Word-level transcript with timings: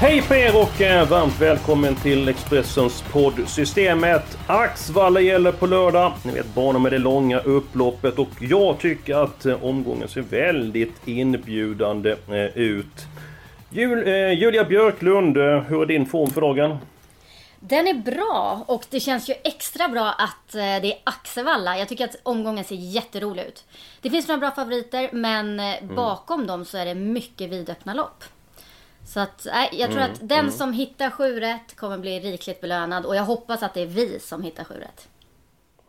Hej 0.00 0.22
på 0.22 0.34
er 0.34 0.56
och 0.56 0.80
eh, 0.80 1.08
varmt 1.08 1.40
välkommen 1.40 1.96
till 1.96 2.28
Expressens 2.28 3.04
poddsystemet. 3.12 4.38
Axvalla 4.46 5.20
gäller 5.20 5.52
på 5.52 5.66
lördag. 5.66 6.12
Ni 6.24 6.32
vet 6.32 6.54
banan 6.54 6.82
med 6.82 6.92
det 6.92 6.98
långa 6.98 7.40
upploppet 7.40 8.18
och 8.18 8.28
jag 8.40 8.78
tycker 8.78 9.14
att 9.14 9.46
eh, 9.46 9.64
omgången 9.64 10.08
ser 10.08 10.20
väldigt 10.20 11.08
inbjudande 11.08 12.10
eh, 12.10 12.58
ut. 12.58 13.06
Jul, 13.70 14.08
eh, 14.08 14.32
Julia 14.32 14.64
Björklund, 14.64 15.36
hur 15.36 15.82
är 15.82 15.86
din 15.86 16.06
form 16.06 16.30
för 16.30 16.40
dagen? 16.40 16.78
Den 17.58 17.86
är 17.86 17.94
bra 17.94 18.64
och 18.66 18.84
det 18.90 19.00
känns 19.00 19.30
ju 19.30 19.34
extra 19.44 19.88
bra 19.88 20.08
att 20.08 20.52
det 20.52 20.92
är 20.92 20.98
Axevalla. 21.04 21.78
Jag 21.78 21.88
tycker 21.88 22.04
att 22.04 22.16
omgången 22.22 22.64
ser 22.64 22.76
jätterolig 22.76 23.42
ut. 23.42 23.64
Det 24.00 24.10
finns 24.10 24.28
några 24.28 24.38
bra 24.38 24.50
favoriter 24.50 25.10
men 25.12 25.60
eh, 25.60 25.74
bakom 25.96 26.46
dem 26.46 26.64
så 26.64 26.78
är 26.78 26.84
det 26.84 26.94
mycket 26.94 27.50
vidöppna 27.50 27.94
lopp. 27.94 28.24
Så 29.04 29.20
att, 29.20 29.46
nej, 29.52 29.68
jag 29.72 29.90
tror 29.90 30.02
att 30.02 30.28
den 30.28 30.52
som 30.52 30.72
hittar 30.72 31.10
sju 31.10 31.40
rätt 31.40 31.76
kommer 31.76 31.98
bli 31.98 32.20
rikligt 32.20 32.60
belönad 32.60 33.06
och 33.06 33.16
jag 33.16 33.24
hoppas 33.24 33.62
att 33.62 33.74
det 33.74 33.82
är 33.82 33.86
vi 33.86 34.18
som 34.20 34.42
hittar 34.42 34.64
sju 34.64 34.74
rätt. 34.74 35.08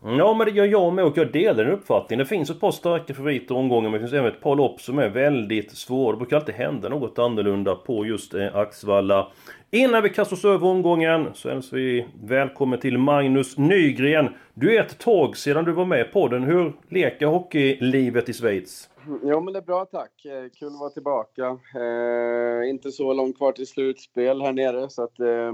Ja 0.04 0.34
men 0.34 0.48
det 0.48 0.52
gör 0.52 0.66
jag 0.66 0.94
med 0.94 1.06
och 1.06 1.17
jag 1.17 1.32
delar 1.32 1.64
den 1.64 1.73
uppfattningen. 1.73 2.20
Det 2.20 2.30
finns 2.30 2.50
ett 2.50 2.59
par 2.59 2.72
starka 2.72 3.14
favoriter 3.14 3.56
omgången 3.56 3.92
men 3.92 4.02
det 4.02 4.08
finns 4.08 4.14
även 4.20 4.32
ett 4.32 4.42
par 4.42 4.56
lopp 4.56 4.82
som 4.82 5.00
är 5.00 5.09
väldigt 5.09 5.72
svåra. 5.72 6.12
Det 6.12 6.17
brukar 6.17 6.38
alltid 6.38 6.56
hända 6.56 6.89
något 6.89 7.20
annorlunda 7.20 7.76
på 7.76 8.06
just 8.06 8.34
eh, 8.34 8.56
Axvalla. 8.56 9.28
Innan 9.72 10.04
vi 10.04 10.09
kastar 10.09 10.36
oss 10.36 10.45
över 10.45 10.67
omgången 10.67 11.28
så 11.34 11.50
hälsar 11.50 11.78
vi 11.78 12.08
välkommen 12.23 12.80
till 12.80 12.98
Magnus 12.98 13.58
Nygren. 13.58 14.30
Du 14.54 14.76
är 14.76 14.82
ett 14.82 15.00
tag 15.00 15.38
sedan 15.38 15.66
du 15.66 15.72
var 15.72 15.86
med 15.86 16.14
på 16.14 16.28
den. 16.28 16.44
Hur 16.44 16.73
leker 16.89 17.26
hockeylivet 17.26 18.30
i 18.30 18.34
Schweiz? 18.34 18.89
Jo, 19.24 19.42
men 19.42 19.54
det 19.54 19.60
är 19.60 19.64
bra 19.64 19.86
tack. 19.86 20.26
Eh, 20.26 20.50
kul 20.60 20.68
att 20.68 20.80
vara 20.80 20.90
tillbaka. 20.90 21.58
Eh, 21.76 22.70
inte 22.70 22.92
så 22.92 23.14
långt 23.14 23.38
kvar 23.38 23.52
till 23.52 23.68
slutspel 23.68 24.42
här 24.42 24.54
nere 24.54 24.90
så 24.90 25.04
att 25.04 25.20
eh, 25.20 25.52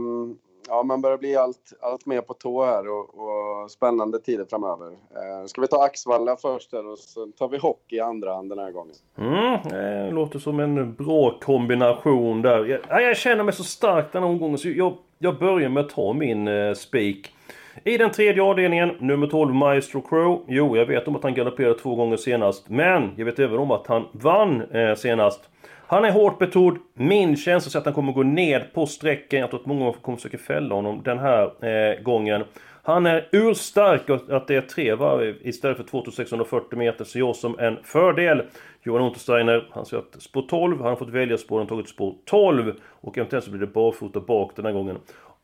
ja, 0.68 0.84
man 0.84 1.02
börjar 1.02 1.18
bli 1.18 1.36
allt, 1.36 1.74
allt 1.82 2.06
mer 2.06 2.22
på 2.22 2.34
tå 2.34 2.66
här 2.66 2.88
och, 2.88 3.10
och 3.10 3.72
spännande 3.72 4.20
tider 4.20 4.46
framöver. 4.50 4.88
Eh, 4.88 5.46
ska 5.46 5.62
vi 5.62 5.68
ta 5.68 5.84
Axvalla 5.84 6.36
först 6.36 6.74
här 6.74 6.88
och 6.88 7.00
så 7.00 7.26
tar 7.26 7.48
vi 7.48 7.58
hockey 7.58 7.96
i 7.96 8.00
andra 8.00 8.34
hand 8.34 8.50
den 8.50 8.60
här 8.60 8.72
gången. 8.72 8.96
Mm, 9.18 9.60
det 9.70 10.12
låter 10.12 10.40
som 10.40 10.60
en 10.60 10.94
bra 10.94 11.40
kombination 11.40 12.42
där. 12.42 12.66
Jag, 12.66 13.02
jag 13.02 13.18
känner 13.18 13.44
mig 13.44 13.54
så 13.54 13.64
stark 13.64 14.12
den 14.12 14.24
här 14.24 14.30
omgången 14.30 14.58
så 14.58 14.70
jag, 14.70 14.94
jag 15.20 15.40
börjar 15.40 15.70
med 15.70 15.86
att 15.86 15.90
ta 15.90 16.14
min 16.14 16.48
eh, 16.48 16.74
spik. 16.74 17.34
I 17.84 17.98
den 17.98 18.12
tredje 18.12 18.44
avdelningen, 18.44 18.92
nummer 19.00 19.28
12 19.28 19.54
Maestro 19.54 20.02
Crow. 20.02 20.46
Jo, 20.48 20.78
jag 20.78 20.86
vet 20.86 21.08
om 21.08 21.16
att 21.16 21.24
han 21.24 21.34
galopperade 21.34 21.80
två 21.80 21.96
gånger 21.96 22.18
senast. 22.18 22.70
Men 22.70 23.12
jag 23.16 23.26
vet 23.26 23.40
även 23.40 23.60
om 23.60 23.72
att 23.72 23.88
han 23.88 24.06
vann 24.12 24.62
eh, 24.62 24.96
senast. 24.96 25.50
Han 25.88 26.06
är 26.06 26.12
hårt 26.12 26.40
betrodd. 26.40 26.78
Min 26.94 27.38
känsla 27.38 27.78
är 27.78 27.80
att 27.80 27.86
han 27.86 27.94
kommer 27.94 28.14
gå 28.14 28.24
ned 28.24 28.74
på 28.74 28.86
sträckan. 28.86 29.40
Jag 29.40 29.50
tror 29.50 29.60
att 29.60 29.66
många 29.66 29.94
kommer 29.94 30.16
försöka 30.16 30.38
fälla 30.38 30.76
honom 30.76 31.02
den 31.04 31.20
här 31.20 31.66
eh, 31.66 32.02
gången. 32.02 32.44
Han 32.84 33.06
är 33.06 33.28
urstark 33.32 34.10
och 34.10 34.30
att 34.30 34.48
det 34.48 34.56
är 34.56 34.62
tre 34.62 34.96
varv 34.96 35.36
istället 35.42 35.78
för 35.78 35.84
2640 35.84 36.78
meter 36.80 37.06
ser 37.06 37.20
jag 37.20 37.36
som 37.36 37.60
en 37.60 37.78
fördel. 37.84 38.42
Johan 38.84 39.02
Untersteiner, 39.02 39.68
han 39.72 39.86
säger 39.86 40.04
att 40.04 40.22
spår 40.22 40.42
12, 40.42 40.78
han 40.78 40.88
har 40.88 40.96
fått 40.96 41.10
välja 41.10 41.38
spår, 41.38 41.58
han 41.58 41.68
har 41.68 41.76
tagit 41.76 41.90
spår 41.90 42.16
12 42.26 42.74
och 43.02 43.18
eventuellt 43.18 43.46
så 43.46 43.52
blir 43.52 43.62
det 43.62 43.74
barfota 43.74 44.20
bak 44.20 44.52
den 44.56 44.66
här 44.66 44.74
gången. 44.74 44.98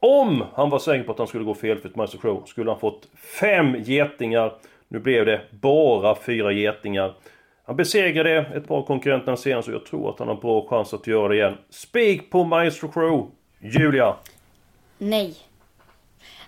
Om 0.06 0.46
han 0.54 0.70
var 0.70 0.80
säker 0.80 1.04
på 1.04 1.12
att 1.12 1.18
han 1.18 1.28
skulle 1.28 1.44
gå 1.44 1.54
felfritt 1.54 1.96
Master 1.96 2.18
Crow 2.18 2.44
skulle 2.46 2.72
han 2.72 2.80
fått 2.80 3.08
fem 3.40 3.76
getingar. 3.84 4.54
Nu 4.88 5.00
blev 5.00 5.26
det 5.26 5.42
bara 5.52 6.16
fyra 6.16 6.52
getingar. 6.52 7.14
Han 7.66 7.76
besegrade 7.76 8.38
ett 8.56 8.68
par 8.68 8.84
konkurrenterna 8.84 9.38
senast 9.38 9.68
och 9.68 9.74
jag 9.74 9.86
tror 9.86 10.10
att 10.10 10.20
han 10.20 10.28
har 10.28 10.36
bra 10.36 10.68
chans 10.70 10.94
att 10.94 11.08
göra 11.08 11.28
det 11.28 11.36
igen. 11.36 11.58
Spik 11.70 12.32
på 12.32 12.44
Maestro 12.44 12.92
Crow. 12.92 13.32
Julia. 13.60 14.16
Nej. 14.98 15.36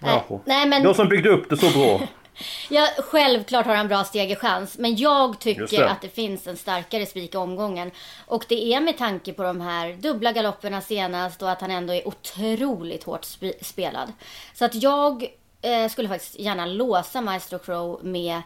Eh, 0.04 0.22
nej 0.46 0.68
men... 0.70 0.84
Jag 0.84 0.96
som 0.96 1.08
byggde 1.08 1.30
upp 1.30 1.50
det 1.50 1.58
så 1.58 1.80
bra. 1.80 2.00
Ja, 2.70 2.88
självklart 2.98 3.66
har 3.66 3.76
han 3.76 3.88
bra 3.88 4.04
stegerchans. 4.04 4.78
Men 4.78 4.96
jag 4.96 5.40
tycker 5.40 5.78
det. 5.80 5.90
att 5.90 6.02
det 6.02 6.10
finns 6.10 6.48
en 6.48 6.58
starkare 6.58 7.06
spik 7.06 7.34
i 7.34 7.38
omgången. 7.38 7.92
Och 8.26 8.46
det 8.50 8.74
är 8.74 8.80
med 8.82 8.98
tanke 8.98 9.34
på 9.34 9.44
de 9.44 9.62
här 9.62 9.94
dubbla 9.94 10.32
galopperna 10.32 10.82
senast 10.82 11.42
och 11.42 11.52
att 11.52 11.62
han 11.62 11.72
ändå 11.72 11.94
är 11.94 12.08
otroligt 12.08 13.04
hårt 13.04 13.22
sp- 13.26 13.64
spelad. 13.64 14.14
Så 14.54 14.66
att 14.66 14.76
jag 14.76 15.26
eh, 15.62 15.90
skulle 15.90 16.10
faktiskt 16.10 16.40
gärna 16.40 16.66
låsa 16.66 17.22
Maestro 17.22 17.60
Crow 17.60 18.00
med 18.06 18.42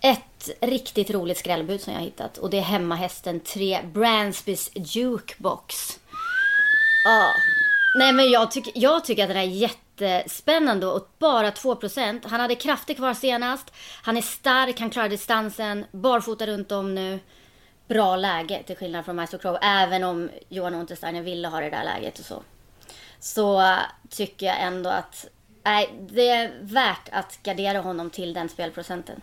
ett 0.00 0.50
riktigt 0.60 1.10
roligt 1.10 1.38
skrällbud 1.38 1.80
som 1.80 1.92
jag 1.92 2.00
har 2.00 2.04
hittat. 2.04 2.38
Och 2.38 2.50
det 2.50 2.58
är 2.58 2.62
hemmahästen 2.62 3.40
3 3.40 3.80
Bransbys 3.92 4.70
Jukebox. 4.74 5.98
Ja. 7.04 7.28
Nej 7.98 8.12
men 8.12 8.30
jag, 8.30 8.50
tycker 8.50 8.72
jag 8.74 9.04
tycker 9.04 9.22
att 9.22 9.28
den 9.28 9.36
är 9.36 9.44
jättespännande 10.00 10.86
och 10.86 11.08
bara 11.18 11.50
2%. 11.50 12.20
Han 12.24 12.40
hade 12.40 12.54
krafter 12.54 12.94
kvar 12.94 13.14
senast. 13.14 13.74
Han 14.02 14.16
är 14.16 14.20
stark, 14.20 14.80
han 14.80 14.90
klarar 14.90 15.08
distansen. 15.08 15.84
Barfota 15.92 16.46
runt 16.46 16.72
om 16.72 16.94
nu. 16.94 17.18
Bra 17.88 18.16
läge 18.16 18.62
till 18.66 18.76
skillnad 18.76 19.04
från 19.04 19.16
Maestro 19.16 19.38
Crow. 19.38 19.58
Även 19.62 20.04
om 20.04 20.30
Johan 20.48 20.74
Untersteiner 20.74 21.22
ville 21.22 21.48
ha 21.48 21.60
det 21.60 21.70
där 21.70 21.84
läget 21.84 22.18
och 22.18 22.24
så. 22.24 22.42
Så 23.18 23.62
tycker 24.10 24.46
jag 24.46 24.62
ändå 24.62 24.90
att 24.90 25.26
nej, 25.64 25.90
det 26.10 26.28
är 26.28 26.50
värt 26.60 27.08
att 27.12 27.38
gardera 27.42 27.80
honom 27.80 28.10
till 28.10 28.34
den 28.34 28.48
spelprocenten. 28.48 29.20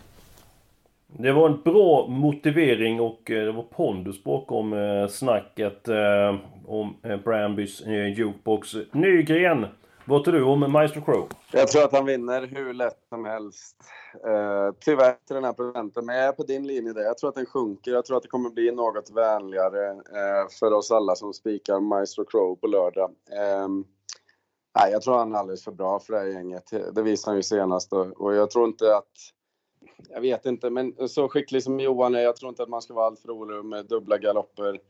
Det 1.06 1.32
var 1.32 1.48
en 1.48 1.60
bra 1.62 2.06
motivering 2.08 3.00
och 3.00 3.30
eh, 3.30 3.44
det 3.44 3.52
var 3.52 3.62
pondus 3.62 4.24
bakom 4.24 4.72
eh, 4.72 5.08
snacket 5.08 5.88
eh, 5.88 6.36
om 6.66 6.96
Brambys 7.24 7.82
jukebox. 8.16 8.76
Nygren, 8.92 9.66
vad 10.06 10.24
tror 10.24 10.34
du 10.34 10.42
om 10.42 10.72
Maestro 10.72 11.00
Crow? 11.00 11.28
Jag 11.52 11.68
tror 11.68 11.84
att 11.84 11.92
han 11.92 12.06
vinner 12.06 12.46
hur 12.46 12.74
lätt 12.74 12.98
som 13.08 13.24
helst. 13.24 13.76
Eh, 14.26 14.74
tyvärr 14.80 15.16
till 15.26 15.34
den 15.34 15.44
här 15.44 15.52
procenten, 15.52 16.06
men 16.06 16.16
jag 16.16 16.24
är 16.24 16.32
på 16.32 16.42
din 16.42 16.66
linje 16.66 16.92
där. 16.92 17.02
Jag 17.02 17.18
tror 17.18 17.28
att 17.28 17.34
den 17.34 17.46
sjunker. 17.46 17.90
Jag 17.90 18.04
tror 18.04 18.16
att 18.16 18.22
det 18.22 18.28
kommer 18.28 18.50
bli 18.50 18.70
något 18.70 19.10
vänligare 19.10 19.90
eh, 19.90 20.48
för 20.60 20.72
oss 20.72 20.90
alla 20.90 21.14
som 21.14 21.32
spikar 21.32 21.80
Maestro 21.80 22.24
Crow 22.24 22.56
på 22.56 22.66
lördag. 22.66 23.10
Eh, 23.32 23.68
nej, 24.78 24.92
jag 24.92 25.02
tror 25.02 25.18
han 25.18 25.34
är 25.34 25.38
alldeles 25.38 25.64
för 25.64 25.72
bra 25.72 26.00
för 26.00 26.12
det 26.12 26.18
här 26.18 26.26
gänget. 26.26 26.70
Det 26.92 27.02
visade 27.02 27.30
han 27.30 27.36
ju 27.36 27.42
senast 27.42 27.92
och, 27.92 28.34
jag 28.34 28.50
tror 28.50 28.66
inte 28.66 28.96
att 28.96 29.12
jag 30.08 30.20
vet 30.20 30.46
inte, 30.46 30.70
men 30.70 31.08
så 31.08 31.28
skicklig 31.28 31.62
som 31.62 31.80
Johan 31.80 32.14
är, 32.14 32.20
jag 32.20 32.36
tror 32.36 32.48
inte 32.48 32.62
att 32.62 32.68
man 32.68 32.82
ska 32.82 32.94
vara 32.94 33.06
alltför 33.06 33.30
orolig 33.30 33.64
med 33.64 33.86
dubbla 33.86 34.18
galopper. 34.18 34.80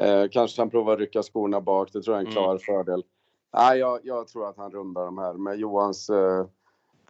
Eh, 0.00 0.28
kanske 0.30 0.60
han 0.60 0.70
provar 0.70 0.92
att 0.92 0.98
rycka 0.98 1.22
skorna 1.22 1.60
bak, 1.60 1.92
det 1.92 2.02
tror 2.02 2.16
jag 2.16 2.22
är 2.22 2.26
en 2.26 2.32
klar 2.32 2.58
fördel. 2.58 3.02
Nej, 3.52 3.78
jag, 3.78 4.00
jag 4.02 4.28
tror 4.28 4.48
att 4.48 4.56
han 4.56 4.70
rundar 4.70 5.04
de 5.04 5.18
här. 5.18 5.32
Med 5.32 5.58
Johans 5.58 6.10
eh, 6.10 6.46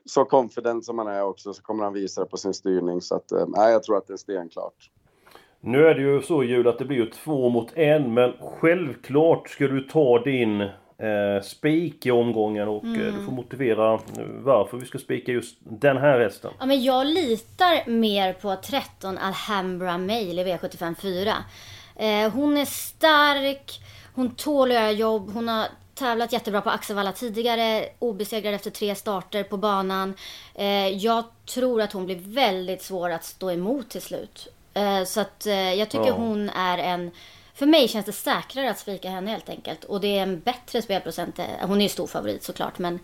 så 0.04 0.24
confident 0.24 0.84
som 0.84 0.98
han 0.98 1.06
är 1.06 1.22
också 1.22 1.54
så 1.54 1.62
kommer 1.62 1.84
han 1.84 1.92
visa 1.92 2.20
det 2.20 2.26
på 2.26 2.36
sin 2.36 2.54
styrning. 2.54 3.00
Så 3.00 3.14
att, 3.14 3.32
eh, 3.32 3.44
nej, 3.48 3.72
jag 3.72 3.82
tror 3.82 3.96
att 3.96 4.06
det 4.06 4.12
är 4.12 4.16
stenklart. 4.16 4.90
Nu 5.60 5.86
är 5.86 5.94
det 5.94 6.00
ju 6.00 6.22
så 6.22 6.44
Jul 6.44 6.68
att 6.68 6.78
det 6.78 6.84
blir 6.84 6.96
ju 6.96 7.10
två 7.10 7.48
mot 7.48 7.76
en 7.76 8.14
men 8.14 8.32
självklart 8.40 9.48
ska 9.48 9.68
du 9.68 9.80
ta 9.80 10.18
din 10.18 10.60
eh, 10.60 11.42
spik 11.42 12.06
i 12.06 12.10
omgången 12.10 12.68
och 12.68 12.84
eh, 12.84 13.14
du 13.14 13.24
får 13.24 13.32
motivera 13.32 14.00
varför 14.42 14.76
vi 14.76 14.86
ska 14.86 14.98
spika 14.98 15.32
just 15.32 15.58
den 15.60 15.96
här 15.96 16.20
hästen. 16.20 16.50
Ja, 16.58 16.66
men 16.66 16.82
jag 16.82 17.06
litar 17.06 17.90
mer 17.90 18.32
på 18.32 18.56
13 18.56 19.18
Alhambra 19.18 19.98
Mail 19.98 20.38
i 20.38 20.44
V75 20.44 20.94
4. 20.94 21.34
Eh, 21.96 22.32
hon 22.32 22.56
är 22.56 22.64
stark, 22.64 23.80
hon 24.14 24.34
tål 24.34 24.70
att 24.70 24.74
göra 24.74 24.90
jobb, 24.90 25.30
hon 25.34 25.48
har 25.48 25.66
tävlat 25.94 26.32
jättebra 26.32 26.60
på 26.60 26.70
Axevalla 26.70 27.12
tidigare, 27.12 27.88
obesegrad 27.98 28.54
efter 28.54 28.70
tre 28.70 28.94
starter 28.94 29.42
på 29.42 29.56
banan. 29.56 30.14
Eh, 30.54 30.88
jag 30.88 31.24
tror 31.46 31.82
att 31.82 31.92
hon 31.92 32.06
blir 32.06 32.18
väldigt 32.20 32.82
svår 32.82 33.10
att 33.10 33.24
stå 33.24 33.50
emot 33.50 33.90
till 33.90 34.02
slut. 34.02 34.48
Eh, 34.74 35.04
så 35.04 35.20
att 35.20 35.46
eh, 35.46 35.74
jag 35.74 35.88
tycker 35.90 36.06
Ja. 36.06 36.12
hon 36.14 36.50
är 36.50 36.78
en... 36.78 37.10
För 37.54 37.66
mig 37.66 37.88
känns 37.88 38.06
det 38.06 38.12
säkrare 38.12 38.70
att 38.70 38.78
spika 38.78 39.10
henne 39.10 39.30
helt 39.30 39.48
enkelt. 39.48 39.84
Och 39.84 40.00
det 40.00 40.18
är 40.18 40.22
en 40.22 40.40
bättre 40.40 40.82
spelprocent. 40.82 41.38
Hon 41.60 41.78
är 41.78 41.82
ju 41.82 41.88
stor 41.88 42.06
favorit 42.06 42.42
såklart 42.44 42.78
men... 42.78 42.98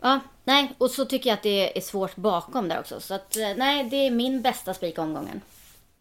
Ja, 0.00 0.20
nej, 0.44 0.74
och 0.78 0.90
så 0.90 1.04
tycker 1.04 1.30
jag 1.30 1.36
att 1.36 1.42
det 1.42 1.78
är 1.78 1.80
svårt 1.80 2.16
bakom 2.16 2.68
där 2.68 2.80
också. 2.80 3.00
Så 3.00 3.14
att, 3.14 3.36
nej, 3.56 3.84
det 3.84 3.96
är 3.96 4.10
min 4.10 4.42
bästa 4.42 4.74
spik 4.74 4.98
omgången. 4.98 5.40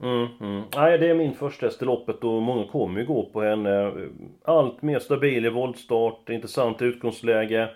Mm, 0.04 0.28
mm. 0.42 0.64
Nej, 0.76 0.98
det 0.98 1.10
är 1.10 1.14
min 1.14 1.34
första 1.34 1.66
häst 1.66 1.82
i 1.82 1.86
loppet 1.86 2.24
och 2.24 2.42
många 2.42 2.68
kommer 2.68 3.00
ju 3.00 3.06
gå 3.06 3.26
på 3.26 3.42
henne. 3.42 3.94
Allt 4.44 4.82
mer 4.82 5.00
stabil 5.00 5.46
i 5.46 5.50
voltstart, 5.50 6.30
intressant 6.30 6.82
utgångsläge. 6.82 7.70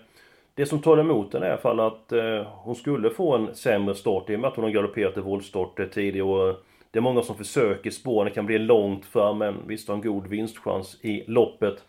Det 0.54 0.66
som 0.66 0.82
talar 0.82 1.02
emot 1.02 1.32
henne 1.32 1.46
är 1.46 1.50
i 1.50 1.52
alla 1.52 1.60
fall 1.60 1.80
att 1.80 2.12
eh, 2.12 2.42
hon 2.42 2.74
skulle 2.74 3.10
få 3.10 3.36
en 3.36 3.54
sämre 3.54 3.94
start 3.94 4.30
i 4.30 4.36
och 4.36 4.40
med 4.40 4.48
att 4.48 4.56
hon 4.56 4.64
har 4.64 4.70
galopperat 4.70 5.16
i 5.16 5.20
voltstart 5.20 5.80
eh, 5.80 5.86
tidigare. 5.86 6.54
Det 6.90 6.98
är 6.98 7.00
många 7.00 7.22
som 7.22 7.36
försöker 7.36 7.90
spåren, 7.90 8.24
det 8.24 8.34
kan 8.34 8.46
bli 8.46 8.58
långt 8.58 9.04
fram 9.04 9.38
men 9.38 9.54
visst 9.66 9.88
har 9.88 9.94
en 9.94 10.00
god 10.00 10.26
vinstchans 10.26 11.04
i 11.04 11.24
loppet. 11.26 11.84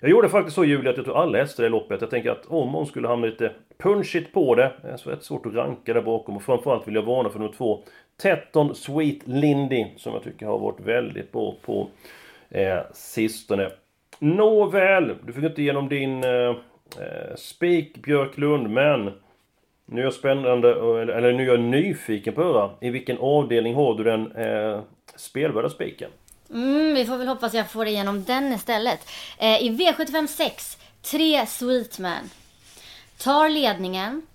Jag 0.00 0.10
gjorde 0.10 0.28
faktiskt 0.28 0.54
så 0.54 0.64
Julia 0.64 0.90
att 0.90 0.96
jag 0.96 1.06
tog 1.06 1.16
alla 1.16 1.38
hästar 1.38 1.64
i 1.64 1.68
loppet. 1.68 2.00
Jag 2.00 2.10
tänker 2.10 2.30
att 2.30 2.46
om 2.46 2.68
hon 2.68 2.86
skulle 2.86 3.08
hamna 3.08 3.26
lite 3.26 3.52
punchigt 3.80 4.32
på 4.32 4.54
det, 4.54 4.72
det 4.82 4.88
är 4.88 4.96
rätt 4.96 5.24
svårt 5.24 5.46
att 5.46 5.54
ranka 5.54 5.94
där 5.94 6.02
bakom. 6.02 6.36
Och 6.36 6.42
framförallt 6.42 6.88
vill 6.88 6.94
jag 6.94 7.02
varna 7.02 7.30
för 7.30 7.38
nummer 7.38 7.52
två, 7.52 7.84
Tetton 8.22 8.74
Sweet 8.74 9.18
Lindy, 9.24 9.86
som 9.96 10.12
jag 10.12 10.22
tycker 10.22 10.46
har 10.46 10.58
varit 10.58 10.80
väldigt 10.80 11.32
bra 11.32 11.54
på 11.62 11.88
eh, 12.50 12.78
sistone. 12.92 13.70
Nåväl, 14.18 15.16
du 15.26 15.32
fick 15.32 15.44
inte 15.44 15.62
igenom 15.62 15.88
din 15.88 16.24
eh, 16.24 16.30
eh 16.30 17.34
spik 17.36 18.02
Björklund, 18.02 18.70
men 18.70 19.10
nu 19.86 20.00
är 20.00 20.04
jag 20.04 20.14
spännande, 20.14 20.70
eller 21.12 21.32
nu 21.32 21.42
är 21.42 21.46
jag 21.46 21.60
nyfiken 21.60 22.34
på 22.34 22.40
att 22.40 22.46
höra 22.46 22.70
i 22.80 22.90
vilken 22.90 23.18
avdelning 23.18 23.74
har 23.74 23.94
du 23.94 24.04
den 24.04 24.32
eh, 24.32 24.80
spelvärda 25.16 25.68
spiken? 25.68 26.10
Mm, 26.50 26.94
vi 26.94 27.04
får 27.04 27.16
väl 27.16 27.28
hoppas 27.28 27.54
jag 27.54 27.70
får 27.70 27.86
igenom 27.86 28.24
den 28.24 28.52
istället. 28.52 29.08
Eh, 29.38 29.62
I 29.62 29.70
V75 29.70 30.26
6, 30.26 30.78
3 31.02 31.46
Sweetman. 31.46 32.30
Tar 33.20 33.48
ledningen 33.48 34.26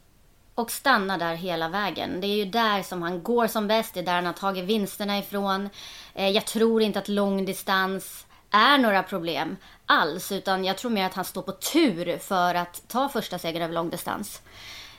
och 0.56 0.72
stannar 0.72 1.18
där 1.18 1.36
hela 1.36 1.70
vägen. 1.70 2.22
Det 2.22 2.28
är 2.28 2.36
ju 2.36 2.46
där 2.46 2.84
som 2.84 3.02
han 3.02 3.24
går 3.24 3.48
som 3.48 3.68
bäst, 3.68 3.94
det 3.94 4.00
är 4.00 4.04
där 4.04 4.16
han 4.16 4.26
har 4.26 4.34
tagit 4.34 4.66
vinsterna 4.66 5.18
ifrån. 5.18 5.70
Eh, 6.14 6.30
jag 6.30 6.46
tror 6.46 6.82
inte 6.82 7.00
att 7.00 7.08
långdistans 7.08 8.26
är 8.52 8.78
några 8.78 9.04
problem 9.04 9.58
alls, 9.86 10.32
utan 10.32 10.66
jag 10.66 10.78
tror 10.78 10.92
mer 10.92 11.06
att 11.06 11.14
han 11.14 11.26
står 11.26 11.42
på 11.42 11.52
tur 11.52 12.18
för 12.18 12.56
att 12.56 12.84
ta 12.88 13.10
första 13.10 13.40
segern 13.40 13.62
över 13.64 13.74
långdistans. 13.74 14.42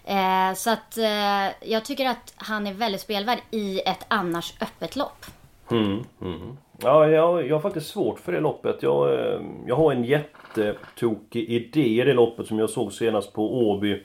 Eh, 0.05 0.55
så 0.55 0.71
att 0.71 0.99
eh, 0.99 1.69
jag 1.71 1.85
tycker 1.85 2.09
att 2.09 2.35
han 2.37 2.67
är 2.67 2.73
väldigt 2.73 3.01
spelvärd 3.01 3.39
i 3.51 3.81
ett 3.81 4.05
annars 4.09 4.55
öppet 4.61 4.97
lopp. 4.97 5.27
Mm, 5.71 6.05
mm. 6.21 6.57
Ja, 6.83 7.09
jag, 7.09 7.47
jag 7.49 7.55
har 7.55 7.61
faktiskt 7.61 7.87
svårt 7.87 8.21
för 8.21 8.33
det 8.33 8.41
loppet. 8.41 8.83
Jag, 8.83 9.15
eh, 9.15 9.41
jag 9.67 9.77
har 9.77 9.93
en 9.93 10.05
jättetokig 10.05 11.51
idé 11.51 12.03
i 12.03 12.05
det 12.05 12.15
loppet 12.15 12.47
som 12.47 12.59
jag 12.59 12.71
såg 12.71 12.93
senast 12.93 13.33
på 13.33 13.69
Åby. 13.69 14.03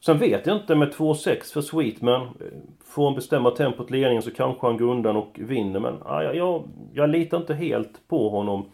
Sen 0.00 0.18
vet 0.18 0.46
jag 0.46 0.56
inte 0.56 0.74
med 0.74 0.92
2-6 0.92 1.52
för 1.52 1.60
Sweetman. 1.60 2.22
Eh, 2.22 2.28
får 2.84 3.04
han 3.04 3.14
bestämma 3.14 3.50
tempot 3.50 3.90
ledningen 3.90 4.22
så 4.22 4.30
kanske 4.30 4.66
han 4.66 4.76
går 4.76 4.90
undan 4.90 5.16
och 5.16 5.38
vinner. 5.42 5.80
Men 5.80 5.94
ah, 6.04 6.22
ja, 6.22 6.32
jag, 6.32 6.68
jag 6.94 7.10
litar 7.10 7.36
inte 7.36 7.54
helt 7.54 8.08
på 8.08 8.28
honom. 8.28 8.70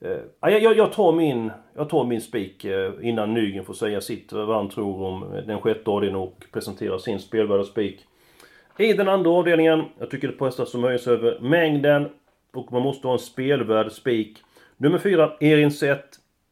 Eh, 0.00 0.18
ah, 0.40 0.50
ja, 0.50 0.58
jag, 0.58 0.76
jag 0.76 0.92
tar 0.92 1.12
min, 1.12 1.50
jag 1.76 1.88
tar 1.88 2.04
min 2.04 2.20
spik 2.20 2.66
innan 3.02 3.34
Nygren 3.34 3.64
får 3.64 3.74
säga 3.74 4.00
sitt 4.00 4.32
vad 4.32 4.56
han 4.56 4.68
tror 4.68 5.02
om 5.02 5.24
den 5.46 5.60
sjätte 5.60 5.90
avdelningen 5.90 6.28
och 6.28 6.44
presentera 6.52 6.98
sin 6.98 7.18
spelvärda 7.18 7.64
spik. 7.64 8.06
I 8.78 8.92
den 8.92 9.08
andra 9.08 9.30
avdelningen, 9.30 9.84
jag 9.98 10.10
tycker 10.10 10.28
det 10.28 10.34
är 10.34 10.38
på 10.38 10.44
hästar 10.44 10.64
som 10.64 10.84
höjs 10.84 11.06
över 11.06 11.38
mängden 11.40 12.08
och 12.52 12.72
man 12.72 12.82
måste 12.82 13.06
ha 13.06 13.14
en 13.14 13.18
spelvärd 13.18 13.92
spik. 13.92 14.42
Nummer 14.76 14.98
4, 14.98 15.32
Erin 15.40 15.70
ZET 15.70 16.04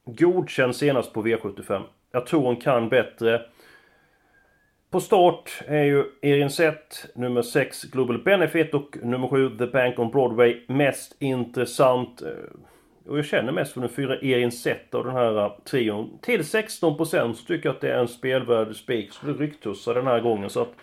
Godkänd 0.05 0.77
senast 0.77 1.12
på 1.12 1.23
V75. 1.23 1.83
Jag 2.12 2.27
tror 2.27 2.43
hon 2.43 2.56
kan 2.56 2.89
bättre. 2.89 3.43
På 4.91 5.00
start 5.00 5.62
är 5.67 5.83
ju 5.83 6.05
Erin 6.23 6.50
ZET, 6.50 7.06
nummer 7.15 7.43
6 7.43 7.85
Global 7.85 8.23
Benefit 8.23 8.75
och 8.75 8.97
nummer 9.03 9.29
7 9.29 9.59
The 9.59 9.67
Bank 9.67 9.99
on 9.99 10.11
Broadway 10.11 10.61
mest 10.69 11.17
intressant. 11.19 12.23
Eh, 12.23 12.29
och 13.11 13.19
jag 13.19 13.25
känner 13.25 13.53
mest 13.53 13.73
för 13.73 13.81
den 13.81 13.91
4 13.91 14.17
Erin 14.17 14.53
ZET 14.53 14.95
av 14.95 15.05
den 15.05 15.15
här 15.15 15.45
eh, 15.45 15.53
trion. 15.65 16.19
Till 16.23 16.41
16% 16.41 17.33
så 17.33 17.45
tycker 17.45 17.69
jag 17.69 17.75
att 17.75 17.81
det 17.81 17.93
är 17.93 17.99
en 17.99 18.09
spelvärd 18.09 18.77
spik. 18.77 19.12
Så 19.12 19.27
det 19.27 19.33
rycktussar 19.33 19.95
den 19.95 20.06
här 20.06 20.21
gången 20.21 20.50
så 20.50 20.62
att 20.62 20.75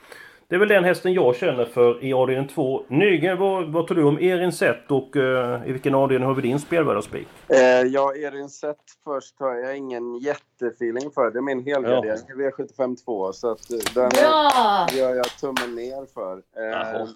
det 0.47 0.55
är 0.55 0.59
väl 0.59 0.67
den 0.67 0.83
hästen 0.83 1.13
jag 1.13 1.35
känner 1.35 1.65
för 1.65 2.03
i 2.03 2.13
avdelning 2.13 2.47
2. 2.47 2.83
Nygren, 2.87 3.37
vad, 3.37 3.71
vad 3.71 3.87
tror 3.87 3.97
du 3.97 4.03
om 4.03 4.17
Erin 4.17 4.51
Sett 4.51 4.91
och 4.91 5.15
uh, 5.15 5.69
i 5.69 5.71
vilken 5.71 5.95
avdelning 5.95 6.27
har 6.27 6.35
vi 6.35 6.41
din 6.41 6.59
spelvärda 6.59 7.01
spik? 7.01 7.27
Eh, 7.47 7.59
ja, 7.81 8.15
Erin 8.15 8.49
Sett 8.49 8.77
först 9.03 9.39
har 9.39 9.55
jag 9.55 9.77
ingen 9.77 10.15
jättefeeling 10.15 11.11
för. 11.11 11.31
Det 11.31 11.39
är 11.39 11.41
min 11.41 11.65
helgardering 11.65 12.19
ja. 12.27 12.35
V75 12.35 12.95
2. 13.05 13.33
Så 13.33 13.51
att 13.51 13.71
eh, 13.71 13.77
den 13.95 14.11
ja! 14.15 14.87
gör 14.93 15.15
jag 15.15 15.25
tummen 15.25 15.75
ner 15.75 16.05
för. 16.13 16.37
Eh, 16.37 17.07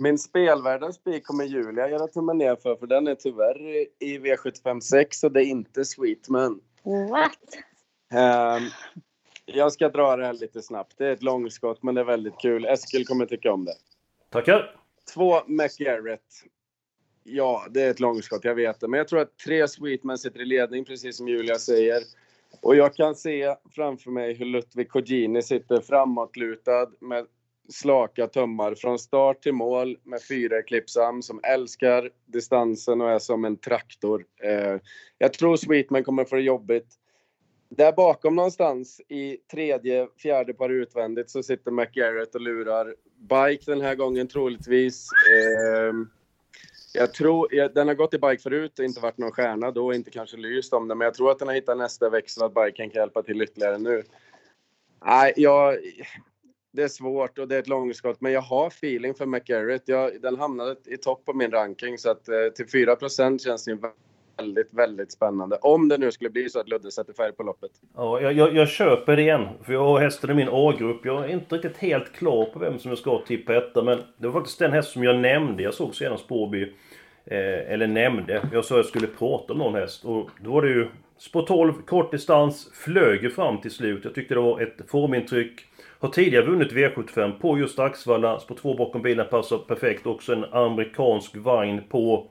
min 0.00 0.18
spelvärda 0.18 0.92
spik 0.92 1.26
kommer 1.26 1.44
Julia 1.44 1.88
göra 1.88 2.06
tummen 2.06 2.38
ner 2.38 2.56
för, 2.56 2.76
för 2.76 2.86
den 2.86 3.06
är 3.06 3.14
tyvärr 3.14 3.86
i 3.98 4.18
V75 4.18 4.80
6 4.80 5.24
och 5.24 5.32
det 5.32 5.44
är 5.44 5.46
inte 5.46 5.84
Sweetman. 5.84 6.60
What? 7.10 7.32
Eh, 8.12 8.62
jag 9.46 9.72
ska 9.72 9.88
dra 9.88 10.16
det 10.16 10.26
här 10.26 10.32
lite 10.32 10.62
snabbt. 10.62 10.94
Det 10.98 11.06
är 11.06 11.12
ett 11.12 11.22
långskott, 11.22 11.82
men 11.82 11.94
det 11.94 12.00
är 12.00 12.04
väldigt 12.04 12.38
kul. 12.38 12.64
Eskil 12.64 13.06
kommer 13.06 13.26
tycka 13.26 13.52
om 13.52 13.64
det. 13.64 13.74
Tackar! 14.30 14.76
Två 15.14 15.40
McGarrett. 15.46 16.20
Ja, 17.24 17.66
det 17.70 17.82
är 17.82 17.90
ett 17.90 18.00
långskott, 18.00 18.44
jag 18.44 18.54
vet 18.54 18.80
det. 18.80 18.88
Men 18.88 18.98
jag 18.98 19.08
tror 19.08 19.20
att 19.20 19.38
tre 19.38 19.68
Sweetman 19.68 20.18
sitter 20.18 20.40
i 20.40 20.44
ledning, 20.44 20.84
precis 20.84 21.16
som 21.16 21.28
Julia 21.28 21.58
säger. 21.58 22.02
Och 22.60 22.76
jag 22.76 22.94
kan 22.94 23.14
se 23.14 23.54
framför 23.70 24.10
mig 24.10 24.34
hur 24.34 24.44
Ludvig 24.44 24.88
Kogini 24.88 25.42
sitter 25.42 25.80
framåtlutad 25.80 26.90
med 27.00 27.26
slaka 27.68 28.26
tummar 28.26 28.74
från 28.74 28.98
start 28.98 29.42
till 29.42 29.52
mål 29.52 29.98
med 30.02 30.20
fyra 30.28 30.58
Eclipsam 30.58 31.22
som 31.22 31.40
älskar 31.42 32.10
distansen 32.26 33.00
och 33.00 33.10
är 33.10 33.18
som 33.18 33.44
en 33.44 33.56
traktor. 33.56 34.24
Eh, 34.42 34.80
jag 35.18 35.32
tror 35.32 35.56
Sweetman 35.56 36.04
kommer 36.04 36.24
få 36.24 36.36
det 36.36 36.42
jobbigt. 36.42 36.88
Där 37.76 37.92
bakom 37.92 38.36
någonstans 38.36 39.00
i 39.08 39.36
tredje, 39.36 40.08
fjärde 40.16 40.54
par 40.54 40.68
utvändigt 40.68 41.30
så 41.30 41.42
sitter 41.42 41.70
McGarrett 41.70 42.34
och 42.34 42.40
lurar. 42.40 42.94
Bike 43.18 43.70
den 43.70 43.80
här 43.80 43.94
gången 43.94 44.28
troligtvis. 44.28 45.08
Eh, 45.32 45.92
jag 46.94 47.14
tror, 47.14 47.54
jag, 47.54 47.74
den 47.74 47.88
har 47.88 47.94
gått 47.94 48.14
i 48.14 48.18
bike 48.18 48.42
förut 48.42 48.78
och 48.78 48.84
inte 48.84 49.00
varit 49.00 49.18
någon 49.18 49.32
stjärna 49.32 49.70
då 49.70 49.94
inte 49.94 50.10
kanske 50.10 50.36
lyst 50.36 50.72
om 50.72 50.88
det. 50.88 50.94
Men 50.94 51.04
jag 51.04 51.14
tror 51.14 51.30
att 51.30 51.38
den 51.38 51.48
har 51.48 51.54
hittat 51.54 51.78
nästa 51.78 52.10
växel 52.10 52.42
att 52.42 52.54
biken 52.54 52.90
kan 52.90 53.00
hjälpa 53.00 53.22
till 53.22 53.42
ytterligare 53.42 53.78
nu. 53.78 54.02
Nej, 55.06 55.32
jag, 55.36 55.78
det 56.72 56.82
är 56.82 56.88
svårt 56.88 57.38
och 57.38 57.48
det 57.48 57.54
är 57.56 57.60
ett 57.60 57.68
långskott, 57.68 58.20
men 58.20 58.32
jag 58.32 58.40
har 58.40 58.66
feeling 58.66 59.14
för 59.14 59.26
McGarrett. 59.26 59.82
Jag, 59.84 60.22
den 60.22 60.38
hamnade 60.38 60.76
i 60.86 60.96
topp 60.96 61.24
på 61.24 61.32
min 61.32 61.50
ranking 61.50 61.98
så 61.98 62.10
att 62.10 62.28
eh, 62.28 62.48
till 62.54 62.66
4% 62.66 63.38
känns 63.38 63.64
det 63.64 63.70
ju 63.70 63.78
väldigt, 64.36 64.74
väldigt 64.74 65.12
spännande. 65.12 65.56
Om 65.56 65.88
det 65.88 65.98
nu 65.98 66.12
skulle 66.12 66.30
bli 66.30 66.48
så 66.48 66.60
att 66.60 66.68
Ludde 66.68 66.90
sätter 66.90 67.12
färg 67.12 67.32
på 67.32 67.42
loppet. 67.42 67.70
Ja, 67.96 68.20
jag, 68.20 68.32
jag, 68.32 68.54
jag 68.54 68.68
köper 68.68 69.16
det 69.16 69.22
igen. 69.22 69.48
För 69.62 69.72
jag 69.72 69.84
har 69.84 70.00
hästen 70.00 70.30
i 70.30 70.34
min 70.34 70.48
A-grupp. 70.50 71.04
Jag 71.04 71.24
är 71.24 71.28
inte 71.28 71.54
riktigt 71.54 71.76
helt 71.76 72.12
klar 72.12 72.44
på 72.44 72.58
vem 72.58 72.78
som 72.78 72.88
jag 72.88 72.98
ska 72.98 73.18
tippa 73.18 73.56
etta. 73.56 73.82
Men 73.82 73.98
det 74.18 74.26
var 74.26 74.32
faktiskt 74.32 74.58
den 74.58 74.72
häst 74.72 74.92
som 74.92 75.04
jag 75.04 75.20
nämnde. 75.20 75.62
Jag 75.62 75.74
såg 75.74 75.94
senast 75.94 76.28
på 76.28 76.46
Eh, 77.30 77.72
eller 77.72 77.86
nämnde. 77.86 78.48
Jag 78.52 78.64
sa 78.64 78.74
att 78.74 78.78
jag 78.78 78.86
skulle 78.86 79.06
prata 79.06 79.52
om 79.52 79.58
någon 79.58 79.74
häst. 79.74 80.04
Och 80.04 80.30
då 80.40 80.50
var 80.50 80.62
det 80.62 80.68
ju 80.68 80.88
Spår 81.18 81.42
12, 81.42 81.72
kort 81.72 82.10
distans, 82.10 82.70
flög 82.74 83.22
ju 83.22 83.30
fram 83.30 83.60
till 83.60 83.70
slut. 83.70 84.04
Jag 84.04 84.14
tyckte 84.14 84.34
det 84.34 84.40
var 84.40 84.60
ett 84.60 84.90
formintryck. 84.90 85.60
Har 85.98 86.08
tidigare 86.08 86.46
vunnit 86.46 86.72
V75 86.72 87.40
på 87.40 87.58
just 87.58 87.78
Axvalla. 87.78 88.40
Spår 88.40 88.54
2 88.54 88.74
bakom 88.74 89.02
bilen 89.02 89.26
passar 89.30 89.58
perfekt. 89.58 90.06
Också 90.06 90.32
en 90.32 90.44
amerikansk 90.44 91.36
vagn 91.36 91.82
på 91.88 92.26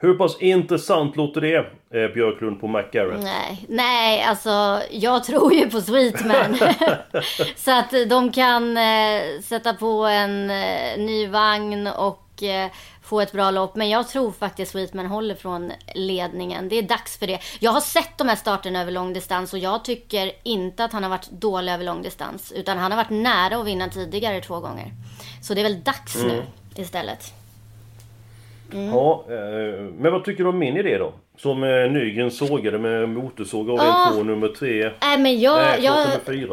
hur 0.00 0.14
pass 0.14 0.36
intressant 0.40 1.16
låter 1.16 1.40
det, 1.40 1.56
eh, 1.56 2.14
Björklund, 2.14 2.60
på 2.60 2.68
McGarrett? 2.68 3.22
Nej, 3.22 3.66
nej, 3.68 4.22
alltså 4.22 4.82
jag 4.90 5.24
tror 5.24 5.54
ju 5.54 5.70
på 5.70 5.80
Sweetman. 5.80 6.58
så 7.56 7.70
att 7.70 7.94
de 8.08 8.32
kan 8.32 8.76
eh, 8.76 9.22
sätta 9.42 9.74
på 9.74 10.04
en 10.04 10.50
eh, 10.50 10.98
ny 10.98 11.26
vagn 11.26 11.86
och 11.86 12.42
eh, 12.42 12.70
få 13.02 13.20
ett 13.20 13.32
bra 13.32 13.50
lopp. 13.50 13.76
Men 13.76 13.88
jag 13.88 14.08
tror 14.08 14.32
faktiskt 14.32 14.72
Sweetman 14.72 15.06
håller 15.06 15.34
från 15.34 15.72
ledningen. 15.94 16.68
Det 16.68 16.76
är 16.76 16.82
dags 16.82 17.18
för 17.18 17.26
det. 17.26 17.38
Jag 17.58 17.70
har 17.70 17.80
sett 17.80 18.18
de 18.18 18.28
här 18.28 18.36
starterna 18.36 18.80
över 18.80 18.92
långdistans 18.92 19.52
och 19.52 19.58
jag 19.58 19.84
tycker 19.84 20.32
inte 20.42 20.84
att 20.84 20.92
han 20.92 21.02
har 21.02 21.10
varit 21.10 21.30
dålig 21.30 21.72
över 21.72 21.84
långdistans. 21.84 22.52
Utan 22.52 22.78
han 22.78 22.92
har 22.92 22.96
varit 22.96 23.22
nära 23.22 23.56
att 23.56 23.66
vinna 23.66 23.88
tidigare 23.88 24.40
två 24.40 24.60
gånger. 24.60 24.92
Så 25.42 25.54
det 25.54 25.60
är 25.60 25.62
väl 25.62 25.82
dags 25.82 26.16
mm. 26.16 26.28
nu 26.28 26.42
istället. 26.76 27.32
Mm. 28.72 28.88
Ja, 28.88 29.24
eh, 29.28 29.80
men 29.98 30.12
vad 30.12 30.24
tycker 30.24 30.44
du 30.44 30.50
om 30.50 30.58
min 30.58 30.76
idé 30.76 30.98
då? 30.98 31.12
Som 31.36 31.62
eh, 31.64 31.90
Nygren 31.90 32.30
sågade 32.30 32.78
med 32.78 33.08
motorsåg 33.08 33.70
av 33.70 33.78
ah. 33.80 34.10
två 34.12 34.22
nummer 34.22 34.48
tre. 34.48 34.90
Nej 35.00 35.18
men 35.18 35.40
jag, 35.40 35.56
Nej, 35.56 35.84
jag, 35.84 36.06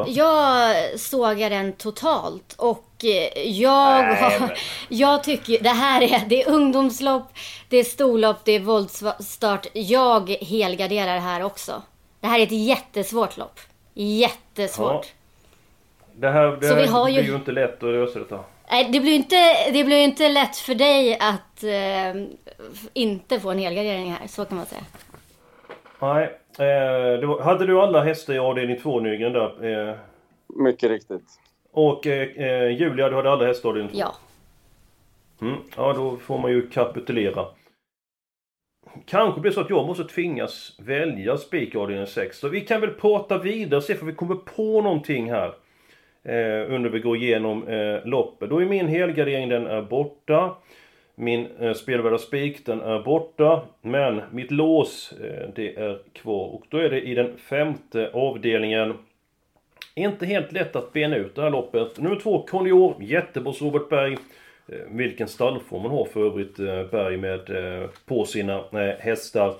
jag 0.07 0.75
sågar 0.99 1.49
den 1.49 1.73
totalt. 1.73 2.55
Och 2.57 3.05
eh, 3.05 3.41
jag, 3.49 4.03
har, 4.15 4.57
jag 4.89 5.23
tycker 5.23 5.63
det 5.63 5.69
här 5.69 6.01
är, 6.01 6.21
det 6.27 6.43
är 6.43 6.49
ungdomslopp, 6.51 7.33
det 7.69 7.77
är 7.77 7.83
storlopp, 7.83 8.37
det 8.43 8.51
är 8.51 8.59
voltstart. 8.59 9.67
Jag 9.73 10.29
helgarderar 10.29 11.19
här 11.19 11.43
också. 11.43 11.81
Det 12.19 12.27
här 12.27 12.39
är 12.39 12.43
ett 12.43 12.51
jättesvårt 12.51 13.37
lopp. 13.37 13.59
Jättesvårt. 13.93 15.13
Det 16.15 16.29
här, 16.29 16.57
det 16.61 16.67
här 16.67 16.87
har 16.87 17.09
ju- 17.09 17.21
blir 17.21 17.31
ju 17.31 17.35
inte 17.35 17.51
lätt 17.51 17.83
att 17.83 17.89
lösa 17.89 18.19
detta. 18.19 18.39
Nej, 18.71 18.89
det 18.91 18.99
blir 18.99 19.11
ju 19.11 19.15
inte, 19.17 19.71
det 19.73 19.83
blir 19.83 19.97
inte 20.03 20.29
lätt 20.29 20.55
för 20.57 20.75
dig 20.75 21.17
att 21.19 21.63
eh, 21.63 22.23
inte 22.93 23.39
få 23.39 23.51
en 23.51 23.59
helgardering 23.59 24.11
här, 24.11 24.27
så 24.27 24.45
kan 24.45 24.57
man 24.57 24.65
säga. 24.65 24.81
Nej. 25.99 26.23
Eh, 26.59 27.19
det 27.19 27.25
var, 27.25 27.41
hade 27.41 27.65
du 27.65 27.81
alla 27.81 28.03
hästar 28.03 28.33
i 28.33 28.39
avdelning 28.39 28.79
2 28.79 28.99
Nygren 28.99 29.33
där? 29.33 29.89
Eh, 29.89 29.95
Mycket 30.47 30.89
riktigt. 30.89 31.23
och 31.71 32.07
eh, 32.07 32.27
eh, 32.29 32.69
Julia, 32.69 33.09
du 33.09 33.15
hade 33.15 33.31
alla 33.31 33.45
hästar 33.45 33.69
i 33.69 33.71
avdelning 33.71 33.91
2? 33.91 33.99
Ja. 33.99 34.15
Mm, 35.41 35.57
ja, 35.77 35.93
då 35.93 36.17
får 36.17 36.37
man 36.37 36.51
ju 36.51 36.69
kapitulera. 36.69 37.45
Kanske 39.05 39.39
blir 39.41 39.51
det 39.51 39.55
så 39.55 39.61
att 39.61 39.69
jag 39.69 39.87
måste 39.87 40.03
tvingas 40.03 40.75
välja 40.79 41.37
spik 41.37 41.75
i 41.75 41.77
avdelning 41.77 42.07
6. 42.07 42.39
Så 42.39 42.47
vi 42.47 42.61
kan 42.61 42.81
väl 42.81 42.89
prata 42.89 43.37
vidare 43.37 43.77
och 43.77 43.83
se 43.83 43.99
om 43.99 44.07
vi 44.07 44.13
kommer 44.13 44.35
på 44.35 44.81
någonting 44.81 45.31
här. 45.31 45.53
Eh, 46.25 46.73
under 46.73 46.89
vi 46.89 46.99
går 46.99 47.17
igenom 47.17 47.67
eh, 47.67 48.05
loppet. 48.05 48.49
Då 48.49 48.61
är 48.61 48.65
min 48.65 48.87
helgardering, 48.87 49.49
den 49.49 49.67
är 49.67 49.81
borta. 49.81 50.55
Min 51.15 51.47
eh, 51.59 51.73
spelvärda 51.73 52.17
spik, 52.17 52.65
den 52.65 52.81
är 52.81 52.99
borta. 52.99 53.61
Men 53.81 54.21
mitt 54.31 54.51
lås, 54.51 55.13
eh, 55.23 55.49
det 55.55 55.75
är 55.75 55.99
kvar. 56.13 56.47
Och 56.55 56.63
då 56.69 56.77
är 56.77 56.89
det 56.89 57.01
i 57.01 57.15
den 57.15 57.37
femte 57.37 58.09
avdelningen. 58.13 58.93
Inte 59.95 60.25
helt 60.25 60.51
lätt 60.51 60.75
att 60.75 60.93
bena 60.93 61.15
ut 61.15 61.35
det 61.35 61.41
här 61.41 61.49
loppet. 61.49 61.99
Nummer 61.99 62.15
två, 62.15 62.45
Condior, 62.45 62.95
jätteboss 62.99 63.61
Robert 63.61 63.89
Berg. 63.89 64.13
Eh, 64.67 64.77
Vilken 64.91 65.27
stallform 65.27 65.81
han 65.81 65.91
har 65.91 66.05
för 66.05 66.25
övrigt 66.25 66.59
eh, 66.59 66.83
Berg 66.91 67.17
med 67.17 67.49
eh, 67.49 67.89
på 68.05 68.25
sina 68.25 68.57
eh, 68.57 68.95
hästar. 68.99 69.53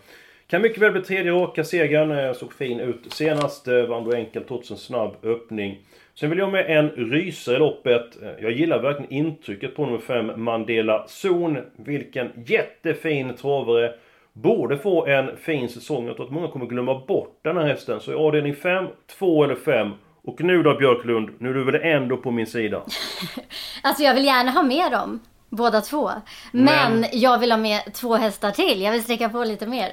Kan 0.48 0.62
mycket 0.62 0.82
väl 0.82 0.92
bli 0.92 1.02
tredje 1.02 1.32
raka 1.32 1.64
segern. 1.64 2.12
Eh, 2.12 2.34
såg 2.34 2.54
fin 2.54 2.80
ut 2.80 3.14
senast. 3.14 3.68
Eh, 3.68 3.86
vann 3.86 4.04
då 4.04 4.16
enkelt 4.16 4.48
trots 4.48 4.72
en 4.72 4.78
snabb 4.78 5.16
öppning. 5.24 5.78
Sen 6.20 6.30
vill 6.30 6.40
jag 6.40 6.52
med 6.52 6.78
en 6.78 6.90
rysare 6.90 7.56
i 7.56 7.60
loppet. 7.60 8.18
Jag 8.42 8.52
gillar 8.52 8.80
verkligen 8.80 9.12
intrycket 9.14 9.76
på 9.76 9.86
nummer 9.86 9.98
5 10.00 10.44
Mandela 10.44 11.06
Zon. 11.08 11.58
Vilken 11.78 12.32
jättefin 12.46 13.34
travare. 13.42 13.94
Borde 14.34 14.78
få 14.78 15.06
en 15.06 15.38
fin 15.38 15.70
säsong. 15.70 16.08
Jag 16.08 16.16
tror 16.16 16.26
att 16.26 16.32
många 16.32 16.48
kommer 16.48 16.66
glömma 16.66 17.06
bort 17.08 17.40
den 17.44 17.58
här 17.58 17.68
hästen. 17.68 18.00
Så 18.00 18.12
i 18.12 18.16
avdelning 18.16 18.56
5, 18.56 18.86
2 19.20 19.44
eller 19.44 19.56
5. 19.56 19.92
Och 20.24 20.42
nu 20.42 20.64
då 20.64 20.76
Björklund, 20.78 21.30
nu 21.40 21.50
är 21.50 21.54
du 21.54 21.64
väl 21.64 21.76
ändå 21.76 22.18
på 22.18 22.32
min 22.32 22.48
sida? 22.48 22.82
Alltså 23.84 24.04
jag 24.04 24.14
vill 24.14 24.26
gärna 24.26 24.52
ha 24.52 24.64
med 24.64 24.92
dem, 24.92 25.20
båda 25.50 25.82
två. 25.82 26.12
Men, 26.52 27.00
Men- 27.00 27.06
jag 27.12 27.40
vill 27.40 27.52
ha 27.52 27.58
med 27.58 27.94
två 27.94 28.16
hästar 28.16 28.52
till. 28.52 28.82
Jag 28.82 28.92
vill 28.92 29.04
sträcka 29.04 29.30
på 29.30 29.44
lite 29.44 29.68
mer. 29.68 29.92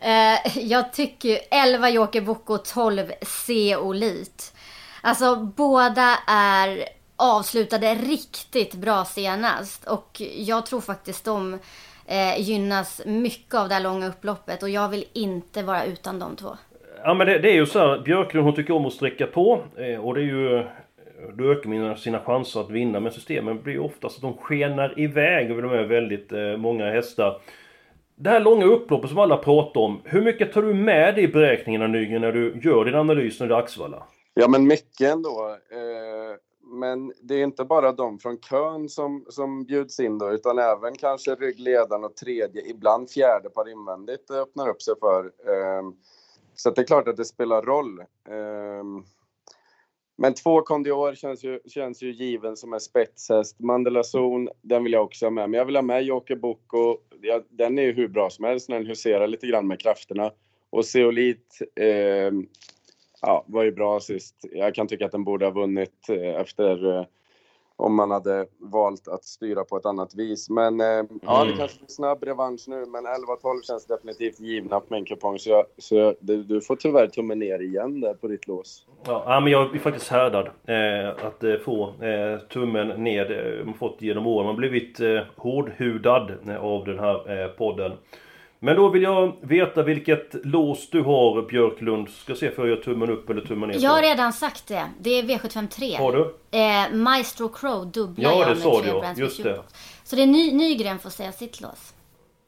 Eh, 0.00 0.58
jag 0.68 0.92
tycker 0.92 1.28
ju 1.28 1.36
11 1.50 1.90
Joker 1.90 2.20
Boko, 2.20 2.58
12 2.58 3.02
Zeolit. 3.22 4.52
Alltså 5.02 5.36
båda 5.36 6.18
är 6.26 6.84
avslutade 7.16 7.94
riktigt 7.94 8.74
bra 8.74 9.04
senast. 9.04 9.88
Och 9.88 10.22
jag 10.36 10.66
tror 10.66 10.80
faktiskt 10.80 11.24
de 11.24 11.58
eh, 12.06 12.40
gynnas 12.40 13.02
mycket 13.06 13.54
av 13.54 13.68
det 13.68 13.74
här 13.74 13.82
långa 13.82 14.08
upploppet. 14.08 14.62
Och 14.62 14.68
jag 14.68 14.88
vill 14.88 15.04
inte 15.12 15.62
vara 15.62 15.84
utan 15.84 16.18
de 16.18 16.36
två. 16.36 16.56
Ja 17.04 17.14
men 17.14 17.26
det, 17.26 17.38
det 17.38 17.50
är 17.50 17.54
ju 17.54 17.66
så 17.66 17.78
här, 17.78 17.98
Björklund 17.98 18.44
hon 18.44 18.54
tycker 18.54 18.74
om 18.74 18.86
att 18.86 18.92
sträcka 18.92 19.26
på 19.26 19.62
eh, 19.76 20.04
och 20.04 20.14
det 20.14 20.20
är 20.20 20.24
ju... 20.24 20.58
Eh, 20.58 20.64
då 21.34 21.52
ökar 21.52 21.70
mina, 21.70 21.96
sina 21.96 22.20
chanser 22.20 22.60
att 22.60 22.70
vinna 22.70 23.00
men 23.00 23.12
systemen. 23.12 23.62
Blir 23.62 23.74
ju 23.74 23.80
oftast 23.80 24.16
att 24.16 24.22
de 24.22 24.36
skenar 24.36 25.00
iväg 25.00 25.50
över 25.50 25.62
de 25.62 25.72
är 25.72 25.82
väldigt 25.82 26.32
eh, 26.32 26.56
många 26.56 26.90
hästar. 26.90 27.40
Det 28.16 28.30
här 28.30 28.40
långa 28.40 28.64
upploppet 28.64 29.10
som 29.10 29.18
alla 29.18 29.36
pratar 29.36 29.80
om. 29.80 30.00
Hur 30.04 30.22
mycket 30.22 30.52
tar 30.52 30.62
du 30.62 30.74
med 30.74 31.14
dig 31.14 31.24
i 31.24 31.28
beräkningarna 31.28 31.86
Nygren 31.86 32.20
när 32.20 32.32
du 32.32 32.60
gör 32.62 32.84
din 32.84 32.94
analys 32.94 33.40
när 33.40 33.46
det 33.46 33.54
är 33.54 33.58
Axvalla? 33.58 34.02
Ja, 34.34 34.48
men 34.48 34.66
mycket 34.66 35.12
ändå. 35.12 35.56
Eh, 35.70 36.36
men 36.64 37.12
det 37.22 37.34
är 37.34 37.44
inte 37.44 37.64
bara 37.64 37.92
de 37.92 38.18
från 38.18 38.38
kön 38.38 38.88
som, 38.88 39.24
som 39.28 39.64
bjuds 39.64 40.00
in 40.00 40.18
då, 40.18 40.30
utan 40.30 40.58
även 40.58 40.96
kanske 40.96 41.34
ryggledaren 41.34 42.04
och 42.04 42.16
tredje, 42.16 42.62
ibland 42.62 43.10
fjärde 43.10 43.50
par 43.50 43.68
invändigt 43.68 44.30
eh, 44.30 44.36
öppnar 44.36 44.68
upp 44.68 44.82
sig 44.82 44.94
för. 45.00 45.24
Eh, 45.24 45.82
så 46.54 46.68
att 46.68 46.76
det 46.76 46.82
är 46.82 46.86
klart 46.86 47.08
att 47.08 47.16
det 47.16 47.24
spelar 47.24 47.62
roll. 47.62 48.00
Eh, 48.28 48.84
men 50.16 50.34
två 50.34 50.62
kondior 50.62 51.14
känns 51.14 51.44
ju, 51.44 51.60
känns 51.66 52.02
ju 52.02 52.12
given 52.12 52.56
som 52.56 52.72
en 52.72 52.80
spetshäst. 52.80 53.60
Mandelazon, 53.60 54.48
den 54.62 54.84
vill 54.84 54.92
jag 54.92 55.04
också 55.04 55.26
ha 55.26 55.30
med. 55.30 55.50
Men 55.50 55.58
jag 55.58 55.64
vill 55.64 55.76
ha 55.76 55.82
med 55.82 56.04
Joker 56.04 56.36
Boko. 56.36 56.96
Ja, 57.20 57.42
den 57.48 57.78
är 57.78 57.82
ju 57.82 57.92
hur 57.92 58.08
bra 58.08 58.30
som 58.30 58.44
helst 58.44 58.68
när 58.68 58.76
den 58.76 58.86
huserar 58.86 59.26
lite 59.26 59.46
grann 59.46 59.66
med 59.66 59.80
krafterna. 59.80 60.30
Och 60.70 60.84
Zeolit, 60.84 61.58
eh, 61.74 62.32
ja, 63.22 63.44
var 63.46 63.62
ju 63.62 63.72
bra 63.72 64.00
sist. 64.00 64.44
Jag 64.52 64.74
kan 64.74 64.88
tycka 64.88 65.06
att 65.06 65.12
den 65.12 65.24
borde 65.24 65.44
ha 65.44 65.50
vunnit 65.50 66.08
eh, 66.08 66.40
efter 66.40 66.98
eh, 66.98 67.04
om 67.76 67.94
man 67.94 68.10
hade 68.10 68.46
valt 68.58 69.08
att 69.08 69.24
styra 69.24 69.64
på 69.64 69.76
ett 69.76 69.86
annat 69.86 70.14
vis. 70.14 70.50
Men 70.50 70.80
eh, 70.80 70.86
ja, 71.22 71.44
det 71.44 71.56
kanske 71.58 71.78
blir 71.78 71.88
snabb 71.88 72.22
revansch 72.24 72.64
nu, 72.66 72.86
men 72.86 73.06
11-12 73.06 73.62
känns 73.66 73.86
definitivt 73.86 74.40
givna 74.40 74.80
på 74.80 74.86
min 74.94 75.04
kupong. 75.04 75.38
Så, 75.38 75.50
jag, 75.50 75.64
så 75.78 75.96
jag, 75.96 76.14
du, 76.20 76.42
du 76.42 76.60
får 76.60 76.76
tyvärr 76.76 77.06
tummen 77.06 77.38
ner 77.38 77.62
igen 77.62 78.00
där 78.00 78.14
på 78.14 78.28
ditt 78.28 78.46
lås. 78.46 78.86
Ja, 79.06 79.40
men 79.40 79.52
jag 79.52 79.74
är 79.74 79.78
faktiskt 79.78 80.08
härdad 80.08 80.46
eh, 80.46 81.26
att 81.26 81.62
få 81.64 82.04
eh, 82.04 82.38
tummen. 82.48 83.06
Eh, 83.06 83.64
man 83.64 83.74
fått 83.74 84.02
genom 84.02 84.26
åren. 84.26 84.46
Man 84.46 84.54
har 84.54 84.58
blivit 84.60 85.00
eh, 85.00 85.20
hårdhudad 85.36 86.30
av 86.60 86.84
den 86.84 86.98
här 86.98 87.42
eh, 87.42 87.48
podden. 87.48 87.92
Men 88.64 88.76
då 88.76 88.88
vill 88.88 89.02
jag 89.02 89.36
veta 89.40 89.82
vilket 89.82 90.34
lås 90.46 90.90
du 90.90 91.02
har 91.02 91.42
Björklund. 91.42 92.08
Ska 92.08 92.34
se 92.34 92.50
för 92.50 92.62
jag 92.62 92.76
gör 92.76 92.82
tummen 92.84 93.10
upp 93.10 93.30
eller 93.30 93.40
tummen 93.40 93.68
ner. 93.68 93.78
Jag 93.80 93.90
har 93.90 94.02
redan 94.02 94.32
sagt 94.32 94.66
det. 94.66 94.84
Det 95.00 95.10
är 95.10 95.22
V753. 95.22 95.96
Har 95.98 96.12
du? 96.12 96.34
Eh, 96.58 96.92
Maestro 96.92 97.48
Crow 97.48 97.86
dubblar 97.86 98.30
Ja, 98.30 98.38
jag 98.38 98.48
det 98.48 98.54
med 98.54 98.62
sa 98.62 98.80
tre. 98.82 98.92
Brands 98.92 99.20
Just 99.20 99.42
det. 99.42 99.62
Så 100.04 100.16
det 100.16 100.22
är 100.22 100.26
ny, 100.26 100.52
Nygren 100.52 100.98
får 100.98 101.10
säga 101.10 101.32
sitt 101.32 101.60
lås. 101.60 101.94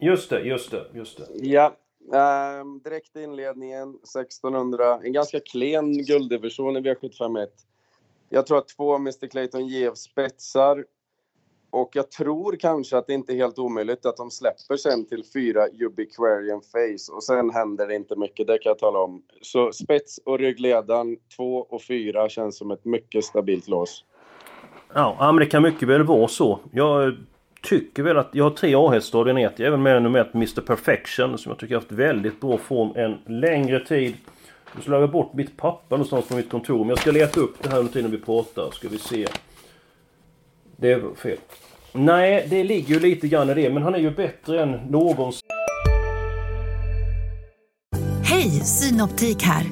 Just 0.01 0.31
det, 0.31 0.41
just 0.41 0.71
det, 0.71 0.85
just 0.93 1.19
det. 1.19 1.27
Ja, 1.35 1.77
ehm, 2.15 2.81
direkt 2.85 3.17
i 3.17 3.23
inledningen 3.23 3.89
1600. 3.95 5.01
En 5.05 5.13
ganska 5.13 5.41
klen 5.41 6.05
gulddivision 6.05 6.77
i 6.77 6.81
V751. 6.81 7.47
Jag 8.29 8.47
tror 8.47 8.59
att 8.59 8.69
två 8.69 8.95
Mr 8.97 9.27
Clayton 9.27 9.67
GF 9.67 9.97
spetsar. 9.97 10.85
Och 11.75 11.91
jag 11.93 12.11
tror 12.11 12.57
kanske 12.57 12.99
att 12.99 13.07
det 13.07 13.13
inte 13.13 13.33
är 13.33 13.37
helt 13.37 13.59
omöjligt 13.59 14.07
att 14.07 14.17
de 14.17 14.31
släpper 14.31 14.77
sen 14.77 15.07
till 15.07 15.25
fyra 15.33 15.67
Ubiquarian 15.81 16.61
Face. 16.61 17.13
Och 17.13 17.25
sen 17.25 17.51
händer 17.51 17.87
det 17.87 17.95
inte 17.95 18.17
mycket, 18.17 18.47
det 18.47 18.59
kan 18.59 18.71
jag 18.71 18.79
tala 18.79 18.99
om. 18.99 19.23
Så 19.41 19.73
spets 19.73 20.21
och 20.25 20.39
ryggledaren, 20.39 21.17
två 21.37 21.57
och 21.57 21.83
fyra 21.83 22.29
känns 22.29 22.59
som 22.59 22.71
ett 22.71 22.85
mycket 22.85 23.25
stabilt 23.25 23.69
lås. 23.69 24.05
Ja, 24.93 25.17
men 25.33 25.37
det 25.37 25.47
kan 25.47 25.63
mycket 25.63 25.89
väl 25.89 26.03
vara 26.03 26.29
så. 26.29 26.59
Jag 26.73 27.17
tycker 27.63 28.03
väl 28.03 28.19
att 28.19 28.31
jag 28.33 28.45
har 28.45 28.51
tre 28.51 28.75
A-hästar 28.75 29.19
och 29.19 29.25
den 29.25 29.37
heter 29.37 29.65
även 29.65 29.83
med 29.83 30.03
nummer 30.03 30.21
ett 30.21 30.35
Mr 30.35 30.61
Perfection 30.61 31.39
som 31.39 31.51
jag 31.51 31.59
tycker 31.59 31.75
har 31.75 31.81
haft 31.81 31.93
väldigt 31.93 32.41
bra 32.41 32.59
form 32.59 32.93
en 32.97 33.41
längre 33.41 33.85
tid. 33.85 34.15
Nu 34.77 34.83
slår 34.83 35.01
jag 35.01 35.11
bort 35.11 35.33
mitt 35.33 35.57
papper 35.57 35.97
någonstans 35.97 36.29
på 36.29 36.37
mitt 36.37 36.51
kontor 36.51 36.79
men 36.79 36.89
jag 36.89 36.99
ska 36.99 37.11
leta 37.11 37.41
upp 37.41 37.63
det 37.63 37.69
här 37.69 37.79
under 37.79 37.93
tiden 37.93 38.11
vi 38.11 38.19
pratar. 38.19 38.71
Ska 38.71 38.89
vi 38.89 38.99
se. 38.99 39.27
Det 40.77 40.95
var 40.95 41.15
fel. 41.15 41.39
Nej, 41.97 42.47
det 42.51 42.65
ligger 42.65 42.95
ju 42.95 43.01
lite 43.01 43.29
grann 43.29 43.51
i 43.51 43.55
det 43.55 43.71
men 43.71 43.83
han 43.83 43.95
är 43.95 43.99
ju 43.99 44.11
bättre 44.11 44.63
än 44.63 44.71
någonsin. 44.71 45.49
Hej, 48.23 48.51
Synoptik 48.51 49.43
här. 49.43 49.65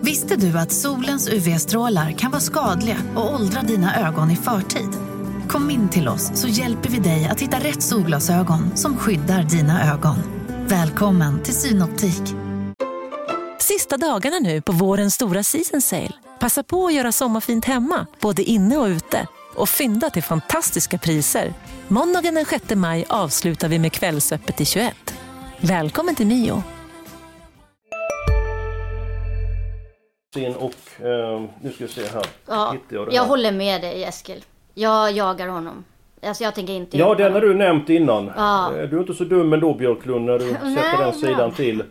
Visste 0.00 0.36
du 0.36 0.58
att 0.58 0.72
solens 0.72 1.28
UV-strålar 1.28 2.10
kan 2.10 2.30
vara 2.30 2.40
skadliga 2.40 2.96
och 3.16 3.34
åldra 3.34 3.62
dina 3.62 4.08
ögon 4.08 4.30
i 4.30 4.36
förtid? 4.36 4.88
Kom 5.48 5.70
in 5.70 5.88
till 5.88 6.08
oss 6.08 6.30
så 6.34 6.48
hjälper 6.48 6.88
vi 6.88 6.98
dig 6.98 7.28
att 7.30 7.40
hitta 7.40 7.56
rätt 7.56 7.82
solglasögon 7.82 8.76
som 8.76 8.96
skyddar 8.96 9.42
dina 9.42 9.92
ögon. 9.92 10.16
Välkommen 10.68 11.42
till 11.42 11.54
Synoptik. 11.54 12.34
Sista 13.58 13.96
dagarna 13.96 14.38
nu 14.38 14.60
på 14.62 14.72
vårens 14.72 15.14
stora 15.14 15.42
season 15.42 15.80
sale. 15.80 16.12
Passa 16.40 16.62
på 16.62 16.86
att 16.86 16.94
göra 16.94 17.12
sommarfint 17.12 17.64
hemma, 17.64 18.06
både 18.20 18.42
inne 18.42 18.76
och 18.76 18.86
ute. 18.86 19.26
Och 19.56 19.68
fynda 19.68 20.10
till 20.10 20.22
fantastiska 20.22 20.98
priser. 20.98 21.52
Måndagen 21.88 22.34
den 22.34 22.44
6 22.44 22.74
maj 22.74 23.04
avslutar 23.08 23.68
vi 23.68 23.78
med 23.78 23.92
Kvällsöppet 23.92 24.60
i 24.60 24.64
21. 24.64 24.94
Välkommen 25.60 26.14
till 26.14 26.26
Mio. 26.26 26.62
Och 30.56 31.04
eh, 31.06 31.42
nu 31.60 31.72
ska 31.72 31.86
vi 31.86 31.88
se 31.92 32.00
här. 32.14 32.26
Ja, 32.46 32.74
jag 32.88 33.12
jag 33.14 33.22
här. 33.22 33.28
håller 33.28 33.52
med 33.52 33.80
dig 33.80 34.04
Eskil. 34.04 34.44
Jag 34.74 35.12
jagar 35.12 35.48
honom. 35.48 35.84
Alltså 36.22 36.44
jag 36.44 36.54
tänker 36.54 36.72
inte 36.72 36.98
Ja, 36.98 37.14
den 37.14 37.32
har 37.32 37.40
du 37.40 37.54
nämnt 37.54 37.88
innan. 37.90 38.30
Ja. 38.36 38.72
Eh, 38.76 38.88
Du 38.88 38.96
är 38.96 39.00
inte 39.00 39.14
så 39.14 39.24
dum 39.24 39.52
ändå 39.52 39.74
Björklund 39.74 40.24
när 40.24 40.38
du 40.38 40.44
sätter 40.52 40.64
Nej, 40.64 40.98
den 40.98 41.14
sidan 41.14 41.52
till. 41.52 41.82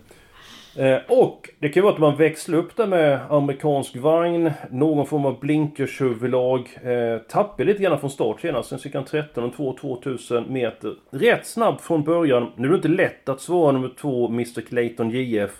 Eh, 0.77 0.97
Och 1.07 1.49
det 1.59 1.69
kan 1.69 1.81
ju 1.81 1.83
vara 1.83 1.93
att 1.93 1.99
man 1.99 2.15
växlar 2.17 2.57
upp 2.57 2.75
det 2.75 2.87
med 2.87 3.19
amerikansk 3.29 3.95
vagn, 3.95 4.51
någon 4.71 5.05
form 5.05 5.25
av 5.25 5.39
blinkershuvudlag. 5.39 6.59
Eh, 6.83 7.17
tappade 7.17 7.63
lite 7.63 7.83
grann 7.83 7.99
från 7.99 8.09
start 8.09 8.41
senast, 8.41 8.69
sen 8.69 8.79
cirka 8.79 8.97
han 8.97 9.05
13 9.05 9.43
och 9.43 9.55
2 9.55 9.77
2000 9.81 10.53
meter. 10.53 10.95
Rätt 11.11 11.45
snabb 11.45 11.81
från 11.81 12.03
början. 12.03 12.51
Nu 12.55 12.67
är 12.67 12.71
det 12.71 12.75
inte 12.75 12.87
lätt 12.87 13.29
att 13.29 13.41
svara 13.41 13.71
nummer 13.71 13.91
två 14.01 14.27
Mr 14.27 14.61
Clayton 14.61 15.09
JF. 15.09 15.51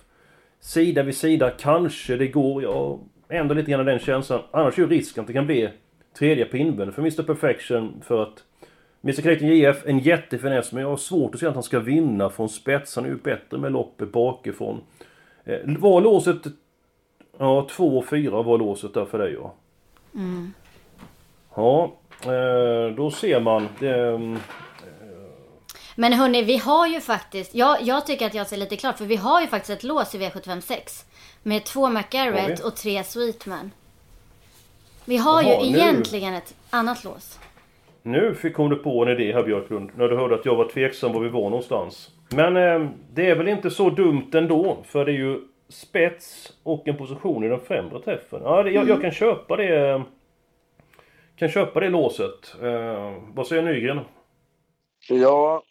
Sida 0.60 1.04
vid 1.04 1.16
sida, 1.16 1.50
kanske 1.50 2.16
det 2.16 2.28
går. 2.28 2.64
Jag 2.64 2.74
har 2.74 3.00
ändå 3.30 3.54
lite 3.54 3.72
grann 3.72 3.86
den 3.86 4.00
känslan. 4.00 4.42
Annars 4.52 4.78
är 4.78 4.82
ju 4.82 4.90
risken 4.90 5.22
att 5.22 5.28
det 5.28 5.34
kan 5.34 5.46
bli 5.46 5.70
tredje 6.20 6.46
på 6.46 6.58
för 6.92 7.02
Mr 7.02 7.24
Perfection 7.24 8.02
för 8.08 8.24
att 8.24 8.44
Mr 9.06 9.22
Clayton 9.22 9.48
JF, 9.48 9.86
en 9.86 10.00
jättefiness 10.00 10.72
men 10.72 10.82
jag 10.82 10.90
har 10.90 10.98
svårt 10.98 11.34
att 11.34 11.40
se 11.40 11.48
att 11.48 11.54
han 11.54 11.64
ska 11.64 11.80
vinna 11.80 12.30
från 12.30 12.50
spets. 12.50 12.96
Han 12.96 13.06
är 13.06 13.10
ju 13.10 13.16
bättre 13.16 13.58
med 13.58 13.72
loppet 13.72 14.12
bakifrån. 14.12 14.82
Eh, 15.44 15.60
var 15.66 16.02
låset... 16.02 16.38
Ja, 17.38 17.68
2 17.72 17.98
och 17.98 18.06
4 18.06 18.42
var 18.42 18.58
låset 18.58 18.94
där 18.94 19.06
för 19.06 19.18
dig 19.18 19.34
ja. 19.34 19.54
Mm. 20.16 20.54
Ja, 21.56 21.94
eh, 22.22 22.96
då 22.96 23.12
ser 23.12 23.40
man. 23.40 23.68
Det, 23.80 24.08
mm, 24.08 24.40
Men 25.96 26.14
hörni, 26.14 26.44
vi 26.44 26.58
har 26.58 26.88
ju 26.88 27.02
faktiskt, 27.02 27.56
jag, 27.56 27.82
jag 27.82 28.06
tycker 28.06 28.28
att 28.28 28.34
jag 28.34 28.48
ser 28.48 28.58
lite 28.58 28.78
klart, 28.78 28.98
för 28.98 29.06
vi 29.06 29.16
har 29.16 29.42
ju 29.42 29.48
faktiskt 29.48 29.78
ett 29.78 29.84
lås 29.84 30.16
i 30.16 30.18
V756. 30.20 31.04
Med 31.44 31.64
två 31.64 31.90
McGarrett 31.90 32.60
och 32.60 32.76
tre 32.76 33.04
Sweetman. 33.04 33.72
Vi 35.06 35.18
har 35.18 35.42
Jaha, 35.42 35.64
ju 35.64 35.72
nu. 35.72 35.78
egentligen 35.78 36.34
ett 36.34 36.56
annat 36.70 37.04
lås. 37.04 37.40
Nu 38.06 38.36
fick 38.36 38.56
hon 38.56 38.70
du 38.70 38.76
på 38.76 39.04
en 39.06 39.10
idé 39.10 39.34
här 39.34 39.44
Björklund, 39.44 39.90
när 39.96 40.08
du 40.08 40.16
hörde 40.18 40.36
att 40.36 40.46
jag 40.46 40.56
var 40.56 40.68
tveksam 40.70 41.14
var 41.14 41.22
vi 41.22 41.30
var 41.30 41.42
någonstans. 41.50 42.10
Men 42.36 42.58
eh, 42.58 42.90
det 43.14 43.30
är 43.30 43.36
väl 43.36 43.48
inte 43.48 43.70
så 43.70 43.90
dumt 43.90 44.30
ändå, 44.34 44.78
för 44.84 45.06
det 45.06 45.12
är 45.12 45.16
ju 45.16 45.40
spets 45.70 46.54
och 46.64 46.88
en 46.88 46.98
position 46.98 47.44
i 47.44 47.48
den 47.50 47.60
främre 47.60 48.02
träffen. 48.02 48.42
Ja, 48.44 48.64
det, 48.64 48.72
jag, 48.72 48.90
jag 48.90 49.02
kan 49.02 49.12
köpa 49.12 49.56
det... 49.56 49.90
eh, 49.90 50.02
Kan 51.36 51.50
köpa 51.50 51.80
det 51.80 51.90
låset. 51.90 52.56
Eh, 52.62 53.14
vad 53.34 53.48
säger 53.48 53.64
Nygren? 53.64 54.00
Ja, 55.10 55.64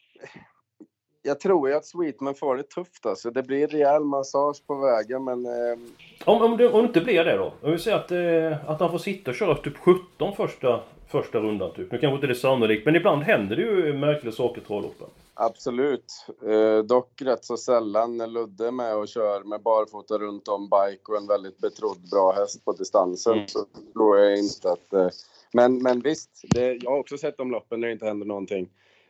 jag 1.22 1.40
tror 1.40 1.68
ju 1.68 1.74
att 1.74 1.84
Sweetman 1.86 2.34
får 2.34 2.56
det 2.56 2.62
tufft 2.62 3.06
alltså. 3.06 3.30
Det 3.30 3.42
blir 3.42 3.66
rejäl 3.66 4.04
massage 4.04 4.66
på 4.66 4.74
vägen 4.74 5.24
men... 5.24 5.46
Eh, 5.46 5.78
Om, 6.24 6.42
om, 6.42 6.56
det, 6.56 6.68
om 6.68 6.80
det 6.82 6.86
inte 6.86 7.00
blir 7.00 7.24
det 7.24 7.36
då? 7.36 7.52
Om 7.62 7.72
vi 7.72 7.78
säger 7.78 7.96
att, 7.96 8.10
eh, 8.12 8.70
att 8.70 8.80
han 8.80 8.90
får 8.90 8.98
sitta 8.98 9.30
och 9.30 9.34
köra 9.36 9.54
typ 9.54 9.76
17 9.76 10.32
första, 10.36 10.80
första 11.08 11.38
rundan 11.38 11.72
typ. 11.72 11.92
Nu 11.92 11.98
kanske 11.98 12.14
inte 12.14 12.26
det 12.26 12.32
är 12.32 12.34
sannolikt, 12.34 12.86
men 12.86 12.96
ibland 12.96 13.22
händer 13.22 13.56
det 13.56 13.62
ju 13.62 13.92
märkliga 13.98 14.32
saker 14.32 14.60
i 14.60 14.64
travloppen. 14.64 15.06
absolut. 15.34 16.26
Eh, 16.46 16.78
dock 16.84 17.22
rätt 17.22 17.44
så 17.44 17.56
sällan 17.56 18.16
när 18.16 18.26
Ludde 18.26 18.66
är 18.66 18.70
med 18.70 18.96
och 18.96 19.08
kör 19.08 19.44
med 19.44 19.62
barfota 19.62 20.18
runt 20.18 20.48
om 20.48 20.68
bike 20.70 21.12
och 21.12 21.16
en 21.16 21.26
väldigt 21.26 21.58
betrodd 21.58 22.10
bra 22.10 22.32
häst 22.32 22.64
på 22.64 22.72
distansen 22.72 23.32
Mm. 23.32 23.48
så 23.48 23.64
tror 23.92 24.18
jag 24.18 24.38
inte 24.38 24.72
att... 24.72 24.92
Eh, 24.92 25.08
men, 25.52 25.82
men 25.82 26.00
visst, 26.00 26.30
det, 26.54 26.78
jag 26.82 26.90
har 26.90 26.98
också 26.98 27.18
sett 27.18 27.36
de 27.36 27.50
loppen 27.50 27.80
när 27.80 27.88
det 27.88 27.92
inte 27.92 28.06
händer 28.06 28.26
någonting. 28.26 28.68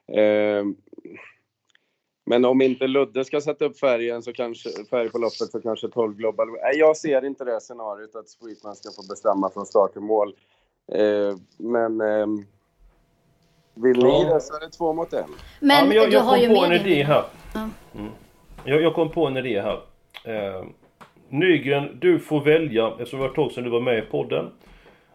Eh, 0.09 0.65
men 2.27 2.45
om 2.45 2.63
inte 2.63 2.87
Ludde 2.87 3.25
ska 3.25 3.41
sätta 3.41 3.65
upp 3.65 3.79
färgen 3.79 4.23
så 4.23 4.33
kanske, 4.33 4.69
färg 4.91 5.11
på 5.11 5.19
loppet 5.19 5.51
så 5.53 5.61
kanske 5.61 5.89
12 5.89 6.15
Global... 6.15 6.49
Nej, 6.51 6.77
jag 6.79 6.97
ser 6.97 7.25
inte 7.25 7.45
det 7.45 7.61
scenariot 7.61 8.17
att 8.17 8.29
Sweetman 8.29 8.77
ska 8.77 8.91
få 8.91 9.09
bestämma 9.09 9.51
från 9.51 9.67
start 9.67 9.93
till 9.93 10.01
mål. 10.03 10.35
Eh, 10.93 11.37
men... 11.59 12.01
ehm, 12.01 12.45
vill 13.75 14.03
ni 14.03 14.23
Ja. 14.23 14.35
det 14.35 14.41
så 14.41 14.57
är 14.57 14.61
det 14.61 14.71
två 14.71 14.93
mot 14.93 15.13
en. 15.13 15.25
Men, 15.61 15.77
ja, 15.77 15.85
men 15.85 15.97
jag, 15.97 16.11
du 16.11 16.13
jag 16.13 16.21
har 16.21 16.37
ju 16.37 16.47
kom 16.47 16.55
på 16.57 16.61
med 16.69 16.81
en 16.81 16.87
idé 16.87 17.03
här. 17.05 17.25
Ja. 17.55 17.69
Mm. 17.95 18.11
Jag, 18.65 18.83
jag 18.83 18.95
kom 18.95 19.11
på 19.11 19.27
en 19.27 19.37
idé 19.37 19.61
här. 19.61 19.81
Eh, 20.25 20.65
Nygren, 21.29 21.99
du 22.01 22.19
får 22.19 22.41
välja, 22.41 22.89
eftersom 22.89 23.19
det 23.19 23.23
var 23.23 23.31
ett 23.31 23.35
tag 23.37 23.53
sedan 23.53 23.65
du 23.65 23.71
var 23.71 23.81
med 23.81 23.99
i 23.99 24.03
podden. 24.03 24.51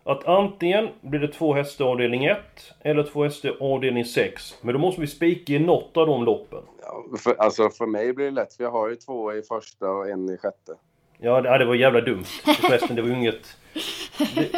Att 0.03 0.25
antingen 0.27 0.89
blir 1.01 1.19
det 1.19 1.27
två 1.27 1.53
hästar 1.53 1.85
avdelning 1.85 2.25
1 2.25 2.37
eller 2.81 3.03
två 3.03 3.23
hästar 3.23 3.57
avdelning 3.59 4.05
6. 4.05 4.55
Men 4.61 4.73
då 4.73 4.79
måste 4.79 5.01
vi 5.01 5.07
spika 5.07 5.53
i 5.53 5.59
något 5.59 5.97
av 5.97 6.07
de 6.07 6.23
loppen. 6.23 6.63
Ja, 6.81 7.17
för, 7.17 7.35
alltså 7.37 7.69
för 7.69 7.85
mig 7.85 8.13
blir 8.13 8.25
det 8.25 8.31
lätt, 8.31 8.53
för 8.53 8.63
jag 8.63 8.71
har 8.71 8.89
ju 8.89 8.95
två 8.95 9.33
i 9.33 9.41
första 9.41 9.89
och 9.91 10.09
en 10.09 10.29
i 10.29 10.37
sjätte. 10.37 10.75
Ja, 11.17 11.41
det, 11.41 11.49
ja, 11.49 11.57
det 11.57 11.65
var 11.65 11.75
jävla 11.75 12.01
dumt. 12.01 12.23
Förresten, 12.61 12.95
det 12.95 13.01
var 13.01 13.09
ju 13.09 13.15
inget... 13.15 13.57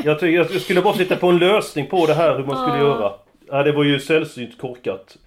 Jag, 0.03 0.19
tycker, 0.19 0.27
jag 0.53 0.61
skulle 0.61 0.81
bara 0.81 0.93
sitta 0.97 1.15
på 1.15 1.27
en 1.27 1.37
lösning 1.37 1.87
på 1.87 2.05
det 2.05 2.13
här, 2.13 2.37
hur 2.37 2.43
man 2.45 2.57
skulle 2.57 2.77
Ja. 2.83 2.87
göra. 2.87 3.13
Ja, 3.47 3.63
det 3.63 3.71
var 3.71 3.83
ju 3.83 3.99
sällsynt 3.99 4.57
korkat. 4.57 5.17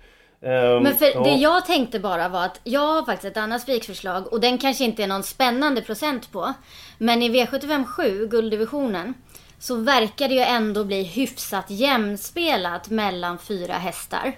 Ehm, 0.42 0.82
Men 0.82 0.94
för 0.98 1.04
ja. 1.06 1.22
det 1.24 1.30
jag 1.34 1.66
tänkte 1.66 2.00
bara 2.00 2.28
var 2.28 2.44
att 2.44 2.60
jag 2.64 2.80
har 2.80 3.04
faktiskt 3.04 3.24
ett 3.30 3.36
annat 3.42 3.62
spikförslag 3.62 4.32
och 4.32 4.40
den 4.40 4.58
kanske 4.58 4.84
inte 4.84 5.02
är 5.02 5.06
någon 5.06 5.22
spännande 5.22 5.82
procent 5.82 6.32
på. 6.32 6.52
Men 6.98 7.22
i 7.22 7.28
V75 7.28 7.84
7, 7.84 8.26
gulddivisionen, 8.28 9.14
så 9.58 9.74
verkar 9.76 10.28
det 10.28 10.34
ju 10.34 10.40
ändå 10.40 10.84
bli 10.84 11.02
hyfsat 11.02 11.64
jämspelat 11.70 12.90
mellan 12.90 13.38
fyra 13.38 13.72
hästar. 13.74 14.32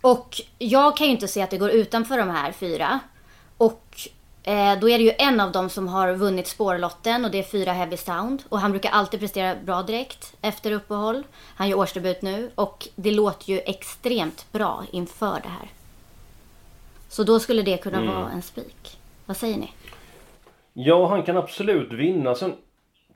Och 0.00 0.40
jag 0.58 0.96
kan 0.96 1.06
ju 1.06 1.12
inte 1.12 1.28
se 1.28 1.42
att 1.42 1.50
det 1.50 1.58
går 1.58 1.70
utanför 1.70 2.18
de 2.18 2.30
här 2.30 2.52
fyra. 2.52 2.98
Och 3.58 3.86
eh, 4.42 4.78
då 4.80 4.88
är 4.88 4.98
det 4.98 5.04
ju 5.04 5.12
en 5.18 5.40
av 5.40 5.52
dem 5.52 5.70
som 5.70 5.88
har 5.88 6.14
vunnit 6.14 6.46
spårlotten 6.46 7.24
och 7.24 7.30
det 7.30 7.38
är 7.38 7.42
fyra 7.42 7.72
Heavy 7.72 7.96
Sound. 7.96 8.42
Och 8.48 8.60
han 8.60 8.70
brukar 8.70 8.90
alltid 8.90 9.20
prestera 9.20 9.54
bra 9.54 9.82
direkt 9.82 10.36
efter 10.40 10.72
uppehåll. 10.72 11.22
Han 11.56 11.68
gör 11.68 11.78
årsdebut 11.78 12.22
nu 12.22 12.50
och 12.54 12.88
det 12.96 13.10
låter 13.10 13.50
ju 13.50 13.58
extremt 13.58 14.52
bra 14.52 14.84
inför 14.90 15.40
det 15.42 15.48
här. 15.48 15.68
Så 17.08 17.24
då 17.24 17.40
skulle 17.40 17.62
det 17.62 17.76
kunna 17.76 18.04
vara 18.04 18.30
en 18.30 18.42
spik. 18.42 18.98
Vad 19.26 19.36
säger 19.36 19.56
ni? 19.56 19.72
Ja, 20.72 21.08
han 21.08 21.22
kan 21.22 21.36
absolut 21.36 21.92
vinna. 21.92 22.34
Sen 22.34 22.54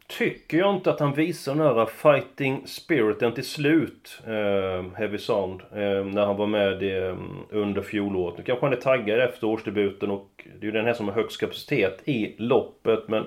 tycker 0.07 0.59
jag 0.59 0.75
inte 0.75 0.91
att 0.91 1.01
han 1.01 1.13
visar 1.13 1.55
den 1.55 1.67
här 1.67 1.87
fighting 1.87 2.67
spiriten 2.67 3.35
till 3.35 3.47
slut, 3.47 4.19
eh, 4.27 4.99
Heavy 4.99 5.19
Sound, 5.19 5.61
eh, 5.61 6.05
när 6.05 6.27
han 6.27 6.37
var 6.37 6.47
med 6.47 6.83
eh, 6.83 7.17
under 7.51 7.83
fjolåret. 7.83 8.39
Nu 8.39 8.45
kanske 8.45 8.67
han 8.67 8.73
är 8.73 8.81
taggad 8.81 9.21
efter 9.21 9.47
årsdebuten 9.47 10.11
och 10.11 10.31
det 10.45 10.61
är 10.61 10.65
ju 10.65 10.71
den 10.71 10.85
här 10.85 10.95
som 10.95 11.09
har 11.09 11.15
högst 11.15 11.41
kapacitet 11.41 12.09
i 12.09 12.35
loppet, 12.39 13.09
men... 13.09 13.25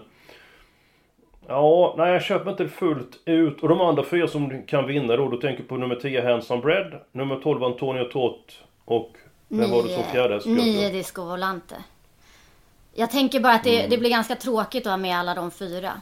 Ja, 1.48 1.96
nej 1.98 2.14
jag 2.14 2.24
köper 2.24 2.52
inte 2.52 2.68
fullt 2.68 3.20
ut. 3.26 3.64
Och 3.64 3.70
de 3.70 3.82
andra 3.82 4.04
fyra 4.04 4.28
som 4.28 4.64
kan 4.64 4.88
vinna 4.88 5.16
då, 5.16 5.30
då 5.30 5.38
tänker 5.38 5.64
på 5.64 5.78
nummer 5.78 5.96
10 5.96 6.32
Handsome 6.32 6.62
Bread, 6.62 6.94
nummer 7.12 7.36
12 7.36 7.64
Antonio 7.64 8.04
Trott 8.04 8.64
och... 8.86 9.12
Vem 9.48 9.72
var 9.72 9.84
det 9.84 9.90
som 9.90 10.04
fjärde 10.04 10.40
nio 10.46 10.90
Disco 10.90 11.24
Volante. 11.24 11.76
Jag 12.94 13.12
tänker 13.12 13.40
bara 13.40 13.54
att 13.54 13.64
det, 13.64 13.88
det 13.88 13.98
blir 13.98 14.10
ganska 14.10 14.36
tråkigt 14.36 14.86
att 14.86 14.92
ha 14.92 14.98
med 14.98 15.18
alla 15.18 15.36
de 15.36 15.52
fyra. 15.52 16.02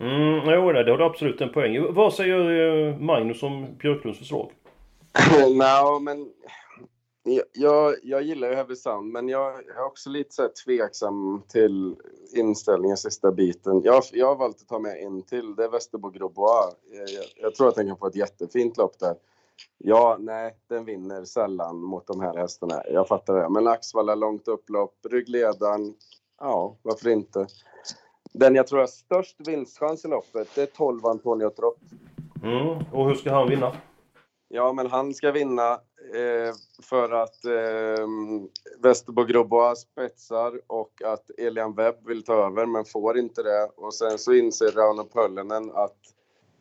Mm, 0.00 0.50
jo, 0.54 0.72
det 0.72 0.90
har 0.90 0.98
du 0.98 1.04
absolut 1.04 1.40
en 1.40 1.52
poäng. 1.52 1.94
Vad 1.94 2.14
säger 2.14 2.88
eh, 2.88 2.98
Magnus 2.98 3.42
om 3.42 3.76
Björklunds 3.78 4.18
förslag? 4.18 4.50
Nej, 5.56 6.00
men 6.00 6.32
jag, 7.22 7.44
jag, 7.52 7.94
jag 8.02 8.22
gillar 8.22 8.48
ju 8.48 8.54
Heavy 8.54 8.76
Sound, 8.76 9.12
men 9.12 9.28
jag 9.28 9.54
är 9.54 9.84
också 9.84 10.10
lite 10.10 10.34
så 10.34 10.42
här 10.42 10.50
tveksam 10.64 11.42
till 11.48 11.96
inställningen 12.34 12.96
sista 12.96 13.32
biten. 13.32 13.82
Jag, 13.84 14.02
jag 14.12 14.26
har 14.26 14.36
valt 14.36 14.60
att 14.60 14.68
ta 14.68 14.78
med 14.78 14.96
en 15.02 15.22
till, 15.22 15.54
det 15.54 15.64
är 15.64 15.68
Västerbo 15.68 16.10
Grobois. 16.10 16.74
Jag, 16.92 17.08
jag, 17.08 17.24
jag 17.36 17.54
tror 17.54 17.68
att 17.68 17.74
den 17.74 17.86
kan 17.86 17.96
få 17.96 18.06
ett 18.06 18.16
jättefint 18.16 18.76
lopp 18.76 18.98
där. 18.98 19.14
Ja, 19.78 20.16
nej, 20.20 20.56
den 20.68 20.84
vinner 20.84 21.24
sällan 21.24 21.76
mot 21.76 22.06
de 22.06 22.20
här 22.20 22.36
hästarna. 22.36 22.82
Jag 22.92 23.08
fattar 23.08 23.34
det. 23.34 23.48
Men 23.48 23.66
Axvalla 23.66 24.14
långt 24.14 24.48
upplopp, 24.48 24.94
ryggledaren, 25.10 25.94
ja, 26.40 26.76
varför 26.82 27.08
inte? 27.08 27.46
Den 28.32 28.54
jag 28.54 28.66
tror 28.66 28.78
har 28.78 28.86
störst 28.86 29.36
vinstchans 29.48 30.04
i 30.04 30.08
loppet, 30.08 30.48
det 30.54 30.62
är 30.62 30.66
12 30.66 31.06
Antonio 31.06 31.50
Trott. 31.50 31.80
Mm, 32.42 32.84
och 32.92 33.08
hur 33.08 33.14
ska 33.14 33.32
han 33.32 33.48
vinna? 33.48 33.72
Ja, 34.48 34.72
men 34.72 34.86
han 34.86 35.14
ska 35.14 35.30
vinna 35.30 35.72
eh, 36.14 36.54
för 36.82 37.12
att 37.12 37.44
eh, 37.44 38.06
Västerbo 38.78 39.24
Grobois 39.24 39.80
spetsar 39.80 40.60
och 40.66 41.02
att 41.04 41.30
Elian 41.38 41.74
Webb 41.74 42.06
vill 42.06 42.22
ta 42.22 42.34
över 42.34 42.66
men 42.66 42.84
får 42.84 43.18
inte 43.18 43.42
det. 43.42 43.70
Och 43.76 43.94
sen 43.94 44.18
så 44.18 44.32
inser 44.32 44.72
Rauno 44.72 45.04
Pöllinen 45.04 45.70
att 45.74 45.96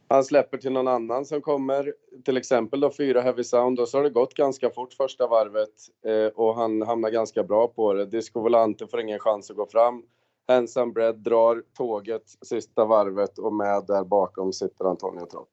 han 0.08 0.24
släpper 0.24 0.58
till 0.58 0.72
någon 0.72 0.88
annan 0.88 1.26
som 1.26 1.42
kommer, 1.42 1.94
till 2.26 2.38
exempel 2.38 2.80
då 2.80 2.92
fyra 2.92 3.22
Heavy 3.22 3.44
Sound 3.44 3.80
och 3.80 3.90
så 3.90 3.98
har 3.98 4.04
det 4.04 4.10
gått 4.10 4.34
ganska 4.34 4.70
fort 4.70 4.94
första 4.94 5.28
varvet 5.28 5.74
eh, 6.06 6.28
och 6.36 6.56
han 6.56 6.82
hamnar 6.82 7.10
ganska 7.10 7.44
bra 7.44 7.68
på 7.68 7.94
det. 7.94 8.06
Disco 8.06 8.42
Volante 8.42 8.88
får 8.88 9.02
ingen 9.02 9.20
chans 9.20 9.52
att 9.52 9.58
gå 9.58 9.66
fram. 9.66 10.04
Ensam 10.50 10.94
Bredd 10.94 11.16
drar 11.16 11.64
tåget 11.78 12.24
sista 12.42 12.86
varvet 12.86 13.38
och 13.38 13.54
med 13.54 13.84
där 13.88 14.04
bakom 14.04 14.54
sitter 14.54 14.86
Antonio 14.86 15.26
Trott. 15.26 15.50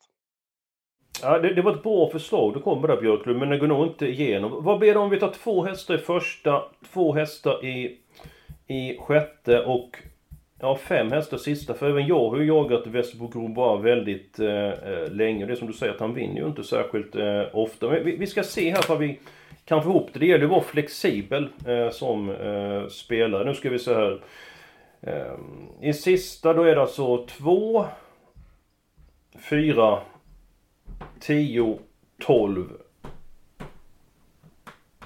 Ja, 1.23 1.39
det, 1.39 1.55
det 1.55 1.63
var 1.63 1.73
ett 1.73 1.83
bra 1.83 2.11
förslag 2.11 2.55
du 2.55 2.61
kom 2.61 2.81
med 2.81 2.91
där 2.91 3.01
Björklund, 3.01 3.39
men 3.39 3.49
det 3.49 3.59
går 3.59 3.67
nog 3.67 3.87
inte 3.87 4.07
igenom. 4.07 4.65
Vad 4.65 4.79
blir 4.79 4.95
det 4.95 5.01
om 5.01 5.11
vi 5.11 5.21
tar 5.21 5.31
två 5.31 5.65
hästar 5.65 5.95
i 5.95 5.99
första, 5.99 6.63
två 6.93 7.13
hästar 7.15 7.65
i, 7.65 7.99
i 8.67 8.99
sjätte 8.99 9.65
och 9.65 9.97
ja, 10.61 10.77
fem 10.77 11.13
hästar 11.13 11.37
sista? 11.37 11.75
För 11.75 11.91
även 11.91 12.07
jag 12.07 12.31
har 12.31 12.37
ju 12.37 12.47
jagat 12.47 12.87
Västerbo 12.87 13.49
bara 13.49 13.77
väldigt 13.77 14.39
eh, 14.39 14.49
eh, 14.49 15.11
länge. 15.11 15.47
Det 15.47 15.53
är 15.53 15.57
som 15.57 15.67
du 15.67 15.73
säger 15.73 15.95
att 15.95 16.01
han 16.01 16.15
vinner 16.15 16.41
ju 16.41 16.47
inte 16.47 16.65
särskilt 16.65 17.17
eh, 17.17 17.43
ofta. 17.53 17.89
Men 17.89 18.05
vi, 18.05 18.17
vi 18.17 18.27
ska 18.27 18.43
se 18.43 18.71
här 18.71 18.85
vad 18.89 18.99
vi 18.99 19.21
kan 19.65 19.83
få 19.83 19.89
ihop 19.89 20.11
det. 20.13 20.19
Det 20.19 20.27
gäller 20.27 20.45
att 20.45 20.51
vara 20.51 20.61
flexibel 20.61 21.49
eh, 21.67 21.91
som 21.91 22.31
eh, 22.31 22.89
spelare. 22.89 23.45
Nu 23.45 23.55
ska 23.55 23.71
vi 23.71 23.79
se 23.79 23.95
här. 23.95 24.21
Ehm, 25.07 25.69
I 25.81 25.93
sista 25.93 26.53
då 26.53 26.63
är 26.63 26.75
det 26.75 26.81
alltså 26.81 27.27
två, 27.27 27.85
fyra, 29.51 29.99
10, 31.21 31.79
12. 32.19 32.65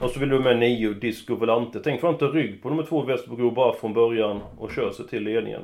Och 0.01 0.11
så 0.11 0.21
vill 0.21 0.29
du 0.29 0.41
med 0.41 0.59
9 0.59 0.93
Disco 0.93 1.35
Volante. 1.35 1.81
Tänk 1.85 2.01
för 2.01 2.09
inte 2.11 2.25
rygg 2.25 2.63
på 2.63 2.71
nummer 2.71 2.83
2 2.83 3.03
Västerbro 3.03 3.51
bara 3.51 3.73
från 3.73 3.93
början 3.93 4.41
och 4.59 4.73
kör 4.73 4.91
sig 4.91 5.09
till 5.09 5.23
ledningen. 5.23 5.63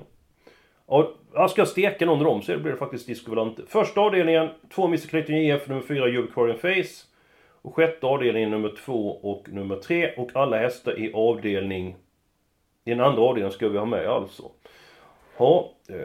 Ja, 0.88 1.14
jag 1.32 1.68
steka 1.68 2.06
någon 2.06 2.18
av 2.18 2.24
dem 2.24 2.42
så 2.42 2.58
blir 2.58 2.72
det 2.72 2.78
faktiskt 2.78 3.06
Disco 3.06 3.30
Volante. 3.30 3.62
Första 3.68 4.00
avdelningen, 4.00 4.48
2 4.74 4.84
Mr 4.84 5.08
Clayton 5.08 5.36
JF, 5.36 5.68
nummer 5.68 5.82
4 5.82 6.08
Ubiquarian 6.08 6.58
Face. 6.58 7.06
Och 7.62 7.74
sjätte 7.74 8.06
avdelningen 8.06 8.50
nummer 8.50 8.72
2 8.84 9.08
och 9.08 9.48
nummer 9.48 9.76
3. 9.76 10.14
Och 10.16 10.30
alla 10.34 10.58
hästar 10.58 10.98
i 10.98 11.12
avdelning... 11.12 11.96
Den 12.90 13.00
andra 13.00 13.22
avdelningen 13.22 13.52
ska 13.52 13.68
vi 13.68 13.78
ha 13.78 13.84
med 13.84 14.06
alltså. 14.08 14.42
Ja, 15.38 15.70
eh, 15.88 15.96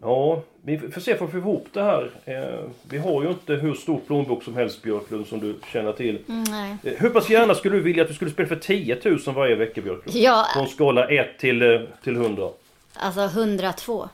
ja 0.00 0.42
vi 0.62 0.78
får 0.78 1.00
se 1.00 1.18
om 1.18 1.26
vi 1.26 1.32
får 1.32 1.40
ihop 1.40 1.66
det 1.72 1.82
här. 1.82 2.10
Eh, 2.24 2.64
vi 2.88 2.98
har 2.98 3.22
ju 3.22 3.28
inte 3.28 3.54
hur 3.54 3.74
stor 3.74 4.00
plånbok 4.06 4.42
som 4.42 4.56
helst 4.56 4.82
Björklund 4.82 5.26
som 5.26 5.40
du 5.40 5.56
känner 5.72 5.92
till. 5.92 6.18
Mm, 6.28 6.44
nej. 6.50 6.76
Eh, 6.84 6.92
hur 6.98 7.10
pass 7.10 7.30
gärna 7.30 7.54
skulle 7.54 7.76
du 7.76 7.82
vilja 7.82 8.04
att 8.04 8.10
vi 8.10 8.14
skulle 8.14 8.30
spela 8.30 8.48
för 8.48 8.56
10 8.56 8.98
000 9.04 9.18
varje 9.34 9.54
vecka 9.54 9.80
Björklund? 9.80 10.16
Ja, 10.16 10.46
en 10.56 10.66
skala 10.66 11.08
1 11.08 11.38
till, 11.38 11.62
eh, 11.62 11.80
till 12.04 12.16
100. 12.16 12.48
alltså 12.94 13.20
102. 13.20 14.08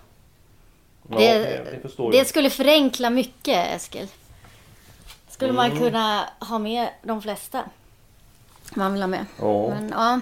Ja, 1.10 1.18
Det- 1.18 1.38
det, 1.38 1.88
det 1.96 2.10
Det 2.18 2.24
skulle 2.24 2.50
förenkla 2.50 3.10
mycket, 3.10 3.66
Eskil. 3.76 4.06
Skulle 5.28 5.52
man 5.52 5.66
Mm. 5.70 5.78
kunna 5.78 6.24
ha 6.38 6.58
med 6.58 6.88
de 7.02 7.22
flesta 7.22 7.64
man 8.74 8.92
vill 8.92 9.02
ha 9.02 9.08
med. 9.08 9.26
Ja. 9.40 9.68
Men, 9.68 9.88
ja. 9.88 10.20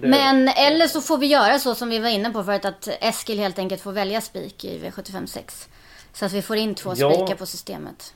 Det- 0.00 0.08
Men 0.08 0.48
eller 0.48 0.86
så 0.86 1.00
får 1.00 1.18
vi 1.18 1.26
göra 1.26 1.58
så 1.58 1.74
som 1.74 1.88
vi 1.88 1.98
var 1.98 2.08
inne 2.08 2.30
på 2.30 2.44
förut 2.44 2.64
att 2.64 2.88
Eskil 3.00 3.38
helt 3.38 3.58
enkelt 3.58 3.80
får 3.82 3.92
välja 3.92 4.20
spik 4.20 4.64
i 4.64 4.78
V756. 4.78 5.68
Så 6.12 6.24
att 6.24 6.32
vi 6.32 6.42
får 6.42 6.56
in 6.56 6.74
två 6.74 6.92
Ja. 6.96 7.12
spikar 7.12 7.34
på 7.36 7.46
systemet. 7.46 8.14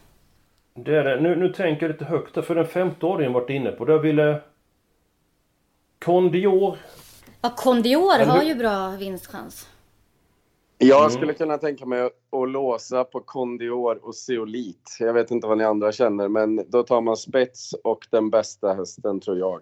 Det 0.77 0.97
är 0.97 1.05
det. 1.05 1.21
Nu, 1.21 1.37
nu 1.37 1.49
tänker 1.49 1.83
jag 1.87 1.93
lite 1.93 2.05
högt 2.05 2.35
där, 2.35 2.43
för 2.43 2.55
den 2.55 2.67
femte 2.67 3.07
avdelningen 3.07 3.33
varit 3.41 3.51
inne 3.51 3.71
på. 3.71 3.85
Där 3.85 3.99
ville... 3.99 4.41
Condior. 6.05 6.79
Ja, 7.41 7.51
Kondior 7.57 8.25
har 8.25 8.43
ju 8.43 8.55
bra 8.55 8.89
vinstchans. 8.91 9.69
Jag 10.79 10.99
Mm. 11.01 11.11
skulle 11.11 11.33
kunna 11.35 11.59
tänka 11.59 11.87
mig 11.87 12.03
att 12.03 12.51
låsa 12.51 13.05
på 13.05 13.21
Kondior 13.21 14.05
och 14.07 14.15
Zeolit. 14.15 14.97
Jag 15.01 15.13
vet 15.13 15.31
inte 15.31 15.47
vad 15.47 15.59
ni 15.59 15.65
andra 15.65 15.93
känner, 15.93 16.29
men 16.29 16.71
då 16.71 16.83
tar 16.83 17.01
man 17.01 17.17
spets 17.17 17.73
och 17.85 18.07
den 18.11 18.31
bästa 18.31 18.75
hästen, 18.75 19.21
tror 19.21 19.39
jag. 19.39 19.61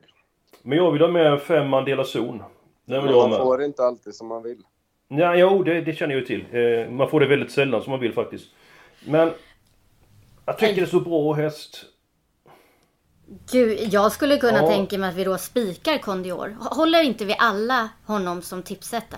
Men 0.62 0.78
jag 0.78 0.92
vill 0.92 1.02
ha 1.02 1.08
med 1.08 1.40
fem 1.42 1.68
Mandela 1.68 2.04
Zon. 2.04 2.38
Den 2.38 3.02
vill 3.02 3.02
Men 3.02 3.10
jag 3.10 3.12
ha 3.14 3.22
man 3.22 3.30
med. 3.30 3.38
får 3.38 3.62
inte 3.64 3.82
alltid 3.82 4.14
som 4.14 4.26
man 4.28 4.42
vill. 4.42 4.58
Ja, 5.08 5.36
jo, 5.36 5.62
det, 5.62 5.80
det 5.80 5.92
känner 5.94 6.14
jag 6.14 6.20
ju 6.20 6.26
till. 6.26 6.44
Eh, 6.52 6.90
man 6.90 7.08
får 7.08 7.20
det 7.20 7.26
väldigt 7.26 7.50
sällan 7.52 7.82
som 7.82 7.90
man 7.90 8.00
vill 8.00 8.12
faktiskt. 8.12 8.46
Men... 9.06 9.30
Jag 10.46 10.58
tycker 10.58 10.74
det 10.74 10.80
är 10.82 10.86
så 10.86 11.00
bra 11.00 11.32
häst. 11.32 11.84
Gud, 13.52 13.78
jag 13.90 14.12
skulle 14.12 14.36
kunna 14.36 14.58
Ja. 14.58 14.68
tänka 14.68 14.98
mig 14.98 15.08
att 15.08 15.14
vi 15.16 15.24
då 15.24 15.38
spikar 15.38 15.98
Kondior. 15.98 16.56
Håller 16.60 17.02
inte 17.02 17.24
vi 17.24 17.36
alla 17.38 17.88
honom 18.06 18.42
som 18.42 18.62
tipsetta? 18.62 19.16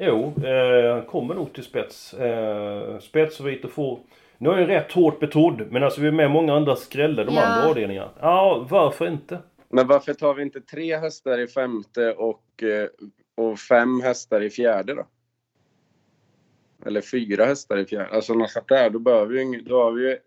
Jo, 0.00 0.32
eh, 0.44 0.92
han 0.92 1.02
kommer 1.02 1.34
nog 1.34 1.52
till 1.52 1.64
spets. 1.64 2.14
Eh, 2.14 2.98
spets 2.98 3.40
och 3.40 3.48
vit 3.48 3.70
får... 3.72 3.98
Nu 4.38 4.50
är 4.50 4.58
jag 4.58 4.68
rätt 4.68 4.92
hårt 4.92 5.20
betrodd, 5.20 5.66
men 5.70 5.82
alltså 5.84 6.00
vi 6.00 6.08
är 6.08 6.12
med 6.12 6.30
många 6.30 6.54
andra 6.56 6.76
skrällar, 6.76 7.24
de 7.24 7.34
Ja. 7.34 7.42
andra 7.42 7.68
avdelningarna. 7.70 8.10
Ja, 8.20 8.66
varför 8.70 9.06
inte? 9.08 9.38
Men 9.70 9.86
varför 9.86 10.14
tar 10.14 10.34
vi 10.34 10.42
inte 10.42 10.60
tre 10.60 10.96
hästar 10.96 11.38
i 11.38 11.46
femte 11.46 12.12
och, 12.12 12.62
eh, 12.62 12.88
och 13.34 13.58
fem 13.58 14.00
hästar 14.00 14.40
i 14.40 14.50
fjärde 14.50 14.94
då? 14.94 15.06
Eller 16.86 17.00
fyra 17.00 17.44
hästar 17.44 17.76
i 17.76 17.86
fjärde. 17.86 18.08
Alltså 18.14 18.34
något 18.34 18.50
sånt 18.50 18.68
där. 18.68 18.90
Då, 18.90 18.98
behöver 18.98 19.34
vi, 19.34 19.60
då 19.60 19.82
har 19.82 19.92
vi 19.92 20.08
ju 20.08 20.18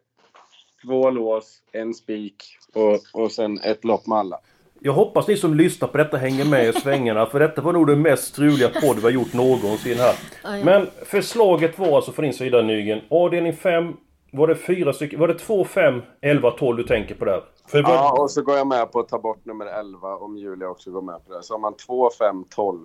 två 0.86 1.10
lås, 1.10 1.64
en 1.72 1.94
spik 1.94 2.44
och, 2.74 3.22
och 3.22 3.32
sen 3.32 3.60
ett 3.60 3.84
lopp 3.84 4.08
med 4.08 4.18
alla. 4.18 4.40
Jag 4.84 4.94
hoppas 4.94 5.28
ni 5.28 5.38
som 5.38 5.54
lyssnar 5.54 5.88
på 5.88 5.98
detta 5.98 6.18
hänger 6.18 6.46
med 6.46 6.70
i 6.70 6.74
svängarna, 6.74 7.26
för 7.26 7.40
detta 7.40 7.62
var 7.62 7.74
nog 7.74 7.88
den 7.88 8.02
mest 8.02 8.24
struliga 8.24 8.70
podd 8.70 8.96
vi 8.96 9.02
har 9.02 9.10
gjort 9.10 9.34
någonsin 9.34 9.98
här. 9.98 10.16
Men 10.64 10.88
förslaget 11.06 11.80
var 11.80 11.96
alltså 11.96 12.12
från 12.12 12.24
din 12.24 12.34
sida 12.34 12.62
Nygren, 12.62 13.02
avdelning 13.10 13.54
5, 13.54 13.94
var 14.32 14.48
det 14.48 14.56
fyra 14.56 14.94
stycken, 14.94 15.20
var 15.20 15.28
det 15.28 15.34
2, 15.40 15.66
5, 15.66 16.02
11, 16.22 16.52
12 16.52 16.78
du 16.78 16.84
tänker 16.84 17.16
på 17.16 17.26
där? 17.26 17.44
För 17.68 17.82
var- 17.84 17.94
Ja, 17.94 18.22
och 18.22 18.32
så 18.32 18.42
går 18.42 18.58
jag 18.58 18.68
med 18.68 18.92
på 18.92 19.00
att 19.00 19.08
ta 19.10 19.20
bort 19.20 19.46
nummer 19.46 19.66
11 19.66 20.16
om 20.16 20.38
Julia 20.38 20.70
också 20.70 20.92
går 20.92 21.02
med 21.02 21.26
på 21.28 21.34
det. 21.34 21.44
Så 21.44 21.54
har 21.54 21.60
man 21.60 21.74
2, 21.78 22.10
5, 22.20 22.44
12. 22.56 22.80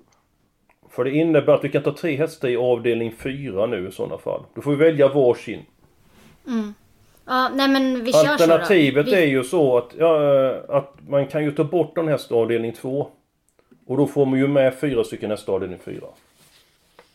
För 0.91 1.05
det 1.05 1.11
innebär 1.11 1.53
att 1.53 1.65
vi 1.65 1.69
kan 1.69 1.83
ta 1.83 1.93
tre 1.95 2.17
hästar 2.17 2.49
i 2.49 2.57
avdelning 2.57 3.13
4 3.19 3.67
nu 3.67 3.89
i 3.89 3.93
sådana 3.93 4.19
fall. 4.19 4.43
Då 4.55 4.61
får 4.63 4.71
vi 4.71 4.77
välja 4.77 5.09
varsin. 5.09 5.61
Ja, 7.27 7.49
nej 7.55 7.69
men 7.69 8.05
vi 8.05 8.13
kör 8.13 8.21
så 8.25 8.29
Alternativet 8.31 9.07
då. 9.07 9.11
Vi, 9.13 9.23
är 9.23 9.27
ju 9.27 9.45
så 9.45 9.79
att, 9.79 9.95
ja, 9.99 10.51
att 10.69 10.95
man 11.09 11.27
kan 11.27 11.45
ju 11.45 11.53
ta 11.53 11.65
bort 11.65 11.99
en 11.99 12.09
häst 12.09 12.31
i 12.31 12.35
avdelning 12.35 12.73
2. 12.73 13.09
Och 13.87 13.97
då 13.97 14.07
får 14.07 14.27
man 14.27 14.39
ju 14.39 14.49
med 14.49 14.75
fyra 14.79 15.05
stycken 15.05 15.31
hästar 15.31 15.53
i 15.53 15.57
avdelning 15.57 15.79
4. 15.85 16.07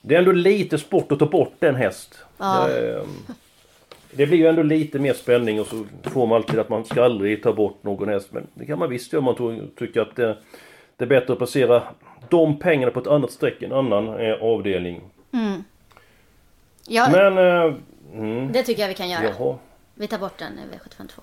Det 0.01 0.15
är 0.15 0.19
ändå 0.19 0.31
lite 0.31 0.77
sport 0.77 1.11
att 1.11 1.19
ta 1.19 1.25
bort 1.25 1.63
en 1.63 1.75
häst. 1.75 2.19
Ja. 2.37 2.67
Det, 2.67 2.95
eh, 2.97 3.03
det 4.12 4.26
blir 4.26 4.38
ju 4.38 4.47
ändå 4.47 4.63
lite 4.63 5.00
mer 5.00 5.13
spänning 5.13 5.62
och 5.62 5.67
så 5.67 5.86
får 6.04 6.28
man 6.28 6.36
alltid 6.36 6.60
att 6.60 6.69
man 6.69 6.86
ska 6.86 7.04
aldrig 7.04 7.43
ta 7.43 7.54
bort 7.54 7.84
någon 7.84 8.10
häst. 8.10 8.28
Men 8.32 8.47
det 8.54 8.65
kan 8.65 8.80
man 8.80 8.89
visst 8.89 9.13
göra 9.13 9.19
om 9.19 9.26
man 9.26 9.71
tycker 9.80 10.02
att 10.02 10.15
det, 10.15 10.38
det 10.97 11.04
är 11.06 11.10
bättre 11.10 11.34
att 11.34 11.38
placera 11.39 11.84
de 12.30 12.60
pengarna 12.60 12.91
på 12.91 13.00
ett 13.00 13.08
annat 13.08 13.32
streck, 13.32 13.62
en 13.62 13.74
annan 13.74 14.19
eh, 14.19 14.43
avdelning. 14.43 15.02
ja, 16.88 17.10
Men... 17.12 17.38
Eh, 17.38 17.74
mm, 18.13 18.52
det 18.52 18.63
tycker 18.63 18.82
jag 18.82 18.89
vi 18.89 18.95
kan 18.95 19.10
göra. 19.10 19.24
jaha. 19.24 19.56
Vi 19.95 20.08
tar 20.08 20.17
bort 20.17 20.38
den 20.38 20.54
i 20.54 20.76
V752. 20.76 21.19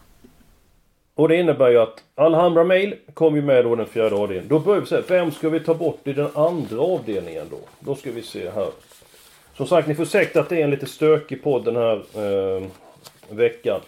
Och 1.14 1.28
det 1.28 1.36
innebär 1.36 1.68
ju 1.68 1.78
att 1.78 2.04
Alhambra 2.14 2.64
Mail 2.64 2.94
kommer 3.14 3.36
ju 3.38 3.44
med 3.44 3.64
då 3.64 3.74
den 3.74 3.86
fjärde 3.86 4.16
avdelningen. 4.16 4.48
Då 4.48 4.58
börjar 4.58 4.80
vi 4.80 4.86
se, 4.86 5.00
vem 5.08 5.30
ska 5.30 5.48
vi 5.48 5.60
ta 5.60 5.74
bort 5.74 6.06
i 6.06 6.12
den 6.12 6.28
andra 6.34 6.80
avdelningen 6.80 7.46
då? 7.50 7.58
Då 7.80 7.94
ska 7.94 8.10
vi 8.10 8.22
se 8.22 8.50
här. 8.50 8.68
Som 9.58 9.66
sagt, 9.66 9.88
ni 9.88 9.94
får 9.94 10.02
ursäkta 10.02 10.40
att 10.40 10.48
det 10.48 10.60
är 10.60 10.64
en 10.64 10.70
lite 10.70 10.86
stökig 10.86 11.42
podd 11.42 11.64
den 11.64 11.76
här 11.76 11.96
eh, 11.96 12.62
veckan. 13.28 13.80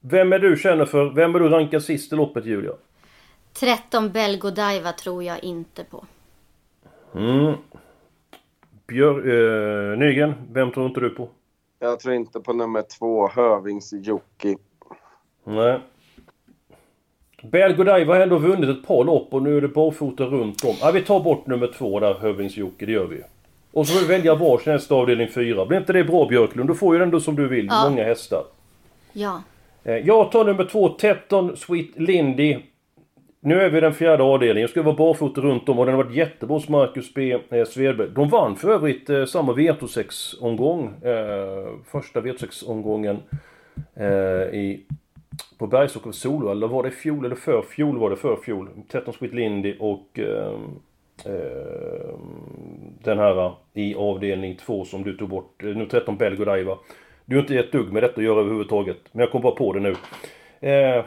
Vem 0.00 0.32
är 0.32 0.38
du 0.38 0.56
känner 0.56 0.84
för? 0.84 1.10
Vem 1.10 1.34
är 1.34 1.38
du 1.38 1.48
rankar 1.48 1.78
sist 1.78 2.12
i 2.12 2.16
loppet 2.16 2.46
Julia? 2.46 2.72
13 3.52 4.10
Belgodiva 4.10 4.92
tror 4.92 5.24
jag 5.24 5.44
inte 5.44 5.84
på. 5.84 6.04
Mm. 7.14 7.54
Björ, 8.86 9.18
eh, 9.18 9.98
Nygren, 9.98 10.34
vem 10.52 10.70
tror 10.72 10.86
inte 10.86 11.00
du 11.00 11.10
på? 11.10 11.28
Jag 11.78 12.00
tror 12.00 12.14
inte 12.14 12.40
på 12.40 12.52
nummer 12.52 12.82
2, 12.98 13.28
Hövings-Jocki. 13.28 14.56
Nej. 15.44 15.80
Belgodiva 17.42 18.14
har 18.14 18.20
ändå 18.20 18.38
vunnit 18.38 18.70
ett 18.70 18.86
par 18.86 19.04
lopp 19.04 19.34
och 19.34 19.42
nu 19.42 19.56
är 19.56 19.60
det 19.60 19.68
barfota 19.68 20.24
runt 20.24 20.64
om. 20.64 20.74
Ja, 20.80 20.90
vi 20.90 21.02
tar 21.02 21.20
bort 21.20 21.46
nummer 21.46 21.72
två 21.78 22.00
där, 22.00 22.14
Hövings-Jocke, 22.14 22.86
det 22.86 22.92
gör 22.92 23.06
vi. 23.06 23.22
Och 23.78 23.86
så 23.86 23.94
får 23.94 24.00
vi 24.06 24.12
välja 24.14 24.34
varsin 24.34 24.72
häst 24.72 24.92
avdelning 24.92 25.28
fyra. 25.28 25.66
Blir 25.66 25.78
inte 25.78 25.92
det 25.92 26.04
bra 26.04 26.26
Björklund? 26.28 26.68
Du 26.70 26.74
får 26.74 26.96
ju 26.96 27.02
ändå 27.02 27.20
som 27.20 27.36
du 27.36 27.48
vill, 27.48 27.66
Ja. 27.70 27.88
många 27.90 28.04
hästar. 28.04 28.42
Ja. 29.12 29.42
Eh, 29.84 29.96
Jag 29.96 30.32
tar 30.32 30.44
nummer 30.44 30.64
två, 30.64 30.88
Tetton 30.88 31.56
Sweet 31.56 31.98
Lindy. 31.98 32.58
Nu 33.40 33.60
är 33.60 33.70
vi 33.70 33.78
i 33.78 33.80
den 33.80 33.94
fjärde 33.94 34.22
avdelningen. 34.22 34.60
Jag 34.60 34.70
ska 34.70 34.82
vara 34.82 34.96
barfota 34.96 35.40
runt 35.40 35.68
om 35.68 35.78
och 35.78 35.86
den 35.86 35.94
har 35.94 36.04
varit 36.04 36.16
jättebra 36.16 36.54
hos 36.56 36.68
Marcus 36.68 37.14
B. 37.14 37.38
Eh, 37.50 37.64
Svedberg. 37.64 38.08
De 38.14 38.28
vann 38.28 38.56
för 38.56 38.70
övrigt 38.72 39.10
eh, 39.10 39.24
samma 39.24 39.52
V86-omgång. 39.52 40.90
Eh, 41.02 41.68
första 41.90 42.20
V86-omgången 42.20 43.16
eh, 43.94 44.06
i, 44.60 44.80
på 45.58 45.66
Bergsåker 45.66 46.08
och 46.08 46.14
Solvalla. 46.14 46.66
Var 46.66 46.82
det 46.82 46.90
fjol 46.90 47.24
eller 47.24 47.36
för 47.36 47.62
fjol 47.62 47.98
var 47.98 48.10
det 48.10 48.16
för 48.16 48.36
fjol. 48.36 48.68
Tetton 48.92 49.14
Sweet 49.14 49.34
Lindy 49.34 49.74
och 49.78 50.18
eh, 50.18 50.52
eh, 51.24 52.17
den 53.04 53.18
här 53.18 53.46
eh, 53.46 53.52
i 53.74 53.94
avdelning 53.94 54.56
två 54.56 54.84
som 54.84 55.04
du 55.04 55.16
tog 55.16 55.28
bort. 55.28 55.62
Eh, 55.62 55.68
Nu 55.68 55.86
13 55.86 56.16
Belgodiva. 56.16 56.78
Du 57.24 57.36
har 57.36 57.40
inte 57.42 57.58
ett 57.58 57.72
dugg 57.72 57.92
med 57.92 58.02
detta 58.02 58.14
att 58.20 58.24
göra 58.24 58.40
överhuvudtaget. 58.40 58.98
Men 59.12 59.20
jag 59.20 59.32
kom 59.32 59.42
bara 59.42 59.54
på 59.54 59.72
det 59.72 59.80
nu. 59.80 59.90
Eh, 60.60 61.04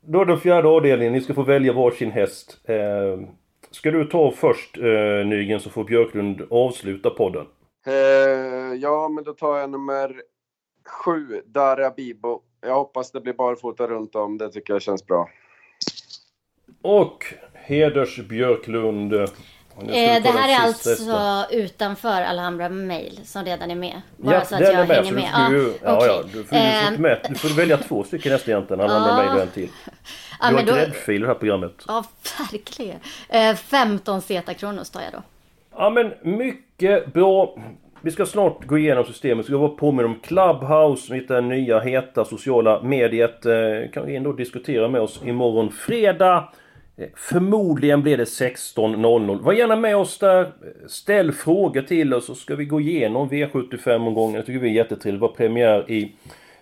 då 0.00 0.20
är 0.20 0.24
den 0.24 0.40
fjärde 0.40 0.68
avdelningen. 0.68 1.12
Ni 1.12 1.20
ska 1.20 1.34
få 1.34 1.42
välja 1.42 1.72
varsin 1.72 2.10
häst. 2.10 2.60
Eh, 2.64 3.20
ska 3.70 3.90
du 3.90 4.04
ta 4.04 4.30
först 4.30 4.78
eh, 4.78 5.26
Nygren 5.26 5.60
så 5.60 5.70
får 5.70 5.84
Björklund 5.84 6.42
avsluta 6.50 7.10
podden. 7.10 7.46
Eh, 7.86 8.74
ja, 8.74 9.08
men 9.08 9.24
då 9.24 9.32
tar 9.32 9.58
jag 9.58 9.70
nummer 9.70 10.22
7, 11.04 11.42
Dara 11.46 11.90
Bibo. 11.90 12.40
Jag 12.66 12.74
hoppas 12.74 13.12
det 13.12 13.20
blir 13.20 13.32
barfota 13.32 13.86
runt 13.86 14.14
om. 14.14 14.38
Det 14.38 14.48
tycker 14.48 14.72
jag 14.72 14.82
känns 14.82 15.06
bra. 15.06 15.28
Och 16.82 17.24
Heders 17.52 18.28
Björklund. 18.28 19.14
Eh, 19.80 20.22
det 20.22 20.28
här 20.28 20.48
är 20.62 20.66
alltså 20.66 20.90
hästen. 20.90 21.58
utanför 21.60 22.22
Alhambra 22.22 22.68
Mail 22.68 23.20
som 23.24 23.44
redan 23.44 23.70
är 23.70 23.74
med. 23.74 24.00
Bara 24.16 24.34
Ja, 24.34 24.44
så 24.44 24.54
att 24.54 24.60
den 24.60 24.72
jag 24.72 24.80
är 24.82 24.86
med. 24.86 24.96
hänger 24.96 25.12
med. 25.12 25.50
du 25.50 25.56
ju, 25.56 25.72
ja, 25.84 25.96
okej. 25.96 26.08
ja, 26.08 26.22
du 26.32 26.44
får, 26.44 26.48
får 26.48 26.56
Eh, 26.56 26.98
med. 26.98 27.18
Du 27.28 27.34
får 27.34 27.48
välja 27.48 27.76
två 27.76 28.04
stycken 28.04 28.32
hästar 28.32 28.52
egentligen. 28.52 28.80
Ja. 28.80 29.16
mig 29.16 29.28
och 29.28 29.40
en 29.40 29.48
till. 29.48 29.68
Du 30.50 30.54
har 30.56 30.62
då, 30.62 30.72
gräddfil 30.72 31.14
i 31.14 31.18
det 31.18 31.26
här 31.26 31.34
programmet. 31.34 31.72
ja, 31.88 32.04
verkligen. 32.52 32.96
Eh, 33.28 33.54
15 33.54 34.22
Zeta 34.22 34.54
Kronos 34.54 34.90
tar 34.90 35.00
jag 35.00 35.12
då. 35.12 35.22
Ja 35.76 35.90
men 35.90 36.12
mycket 36.22 37.12
bra. 37.12 37.56
Vi 38.00 38.10
ska 38.10 38.26
snart 38.26 38.64
gå 38.64 38.78
igenom 38.78 39.04
systemet. 39.04 39.44
Vi 39.44 39.48
ska 39.48 39.56
vara 39.58 39.68
påminna 39.68 40.08
om 40.08 40.20
Clubhouse, 40.20 41.14
hitta 41.14 41.40
nya 41.40 41.80
heta 41.80 42.24
sociala 42.24 42.82
mediet. 42.82 43.46
Eh, 43.46 43.52
kan 43.92 44.06
vi 44.06 44.16
ändå 44.16 44.32
diskutera 44.32 44.88
med 44.88 45.00
oss 45.00 45.20
imorgon 45.24 45.72
fredag. 45.72 46.48
Förmodligen 47.14 48.02
blir 48.02 48.16
det 48.16 48.24
16.00. 48.24 49.42
Var 49.42 49.52
gärna 49.52 49.76
med 49.76 49.96
oss 49.96 50.18
där. 50.18 50.52
Ställ 50.86 51.32
frågor 51.32 51.82
till 51.82 52.14
oss 52.14 52.26
så 52.26 52.34
ska 52.34 52.56
vi 52.56 52.64
gå 52.64 52.80
igenom 52.80 53.30
V75-omgången. 53.30 54.40
Det 54.40 54.42
tycker 54.42 54.60
vi 54.60 54.68
är 54.68 54.72
jättetrevligt. 54.72 55.20
Det 55.20 55.26
var 55.26 55.34
premiär 55.34 55.90
i 55.90 56.12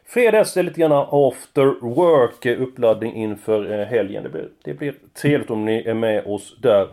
fredags. 0.07 0.55
Det 0.55 0.61
är 0.61 0.65
lite 0.65 0.81
grann 0.81 0.93
after 1.11 1.65
work. 1.81 2.47
Eh, 2.47 2.63
uppladdning 2.63 3.15
inför 3.15 3.81
eh, 3.81 3.87
helgen. 3.87 4.23
Det 4.23 4.29
blir, 4.29 4.49
det 4.65 4.75
blir 4.75 4.95
trevligt 5.23 5.51
om 5.51 5.65
ni 5.65 5.83
är 5.87 5.95
med 5.95 6.27
oss 6.27 6.57
där. 6.63 6.89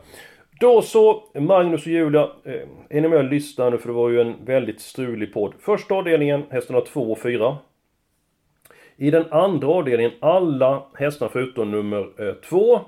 Då 0.60 0.82
så, 0.82 1.24
Magnus 1.34 1.82
och 1.82 1.92
Julia, 1.92 2.30
eh, 2.44 2.54
är 2.90 3.02
ni 3.02 3.08
med 3.08 3.18
och 3.18 3.24
lyssnar 3.24 3.72
nu 3.72 3.78
för 3.78 3.88
det 3.88 3.96
var 3.96 4.10
ju 4.10 4.22
en 4.22 4.46
väldigt 4.46 4.82
strulig 4.82 5.34
podd. 5.34 5.54
Första 5.60 5.96
avdelningen, 5.96 6.44
hästarna 6.50 6.82
2 6.82 7.12
och 7.12 7.20
4. 7.20 7.58
I 8.98 9.12
den 9.12 9.26
andra 9.32 9.68
avdelningen, 9.68 10.12
alla 10.20 10.84
hästar 10.94 11.30
förutom 11.34 11.72
nummer 11.72 12.42
2. 12.50 12.80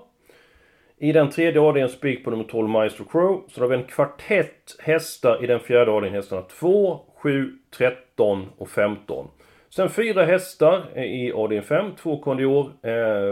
I 1.01 1.11
den 1.11 1.29
tredje 1.29 1.61
avdelningen 1.61 1.89
spik 1.89 2.23
på 2.23 2.29
nummer 2.29 2.43
12 2.43 2.69
Maestro 2.69 3.05
Crow. 3.05 3.43
Så 3.47 3.59
då 3.59 3.65
har 3.65 3.69
vi 3.69 3.75
en 3.75 3.83
kvartett 3.83 4.75
hästar 4.79 5.43
i 5.43 5.47
den 5.47 5.59
fjärde 5.59 5.91
avdelningen. 5.91 6.21
Hästarna 6.21 6.41
2, 6.41 6.99
7, 7.15 7.51
13 7.77 8.47
och 8.57 8.69
15. 8.69 9.27
Sen 9.69 9.89
fyra 9.89 10.25
hästar 10.25 10.99
i 10.99 11.31
avdelning 11.31 11.65
5. 11.65 11.95
2 11.95 12.19
Condior, 12.19 12.71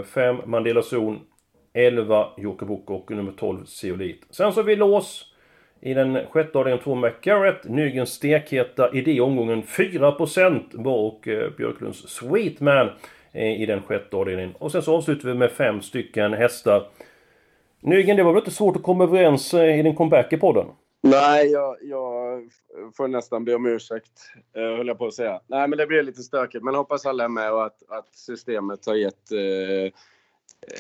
5 0.03 0.36
eh, 0.36 0.45
Mandela 0.45 0.82
Zon, 0.82 1.19
11 1.73 2.27
Jokkobok 2.38 2.89
och 2.89 3.12
nummer 3.12 3.32
12 3.32 3.65
Zeolit. 3.65 4.25
Sen 4.30 4.53
så 4.53 4.60
har 4.60 4.65
vi 4.65 4.75
lås 4.75 5.34
i 5.82 5.93
den 5.93 6.25
sjätte 6.25 6.58
avdelningen 6.58 6.84
2 6.84 6.95
McGarrett, 6.95 7.63
Nygens 7.63 8.10
stekheta 8.10 8.93
i 8.93 9.01
det 9.01 9.21
omgången 9.21 9.63
4% 9.63 10.63
var 10.71 10.97
och 10.97 11.27
eh, 11.27 11.49
Björklunds 11.58 12.10
Sweetman 12.10 12.89
eh, 13.32 13.62
i 13.62 13.65
den 13.65 13.82
sjätte 13.82 14.17
avdelningen. 14.17 14.56
Och 14.60 14.71
sen 14.71 14.82
så 14.82 14.95
avslutar 14.95 15.30
vi 15.30 15.34
med 15.34 15.51
fem 15.51 15.82
stycken 15.82 16.34
hästar. 16.34 16.84
Nygren, 17.80 18.18
det 18.18 18.24
var 18.24 18.32
väl 18.32 18.42
inte 18.42 18.52
svårt 18.52 18.76
att 18.76 18.84
komma 18.84 19.04
överens 19.04 19.54
eh, 19.54 19.80
i 19.80 19.84
din 19.84 19.96
comeback 19.96 20.34
i 20.34 20.38
podden? 20.38 20.68
Nej, 21.02 21.52
jag, 21.52 21.78
jag 21.82 22.42
får 22.98 23.08
nästan 23.08 23.46
be 23.46 23.56
om 23.56 23.66
ursäkt, 23.66 24.32
eh, 24.56 24.62
höll 24.62 24.88
jag 24.88 24.98
på 24.98 25.06
att 25.06 25.13
säga. 25.13 25.42
Nej, 25.48 25.68
men 25.68 25.78
det 25.78 25.88
blir 25.88 26.04
lite 26.04 26.22
stökigt. 26.22 26.63
Men 26.63 26.76
hoppas 26.76 27.06
alla 27.06 27.24
är 27.24 27.28
med 27.28 27.54
och 27.54 27.66
att, 27.66 27.78
att 27.90 28.16
systemet 28.16 28.86
har 28.86 28.96
gett 28.96 29.32
eh, 29.32 29.94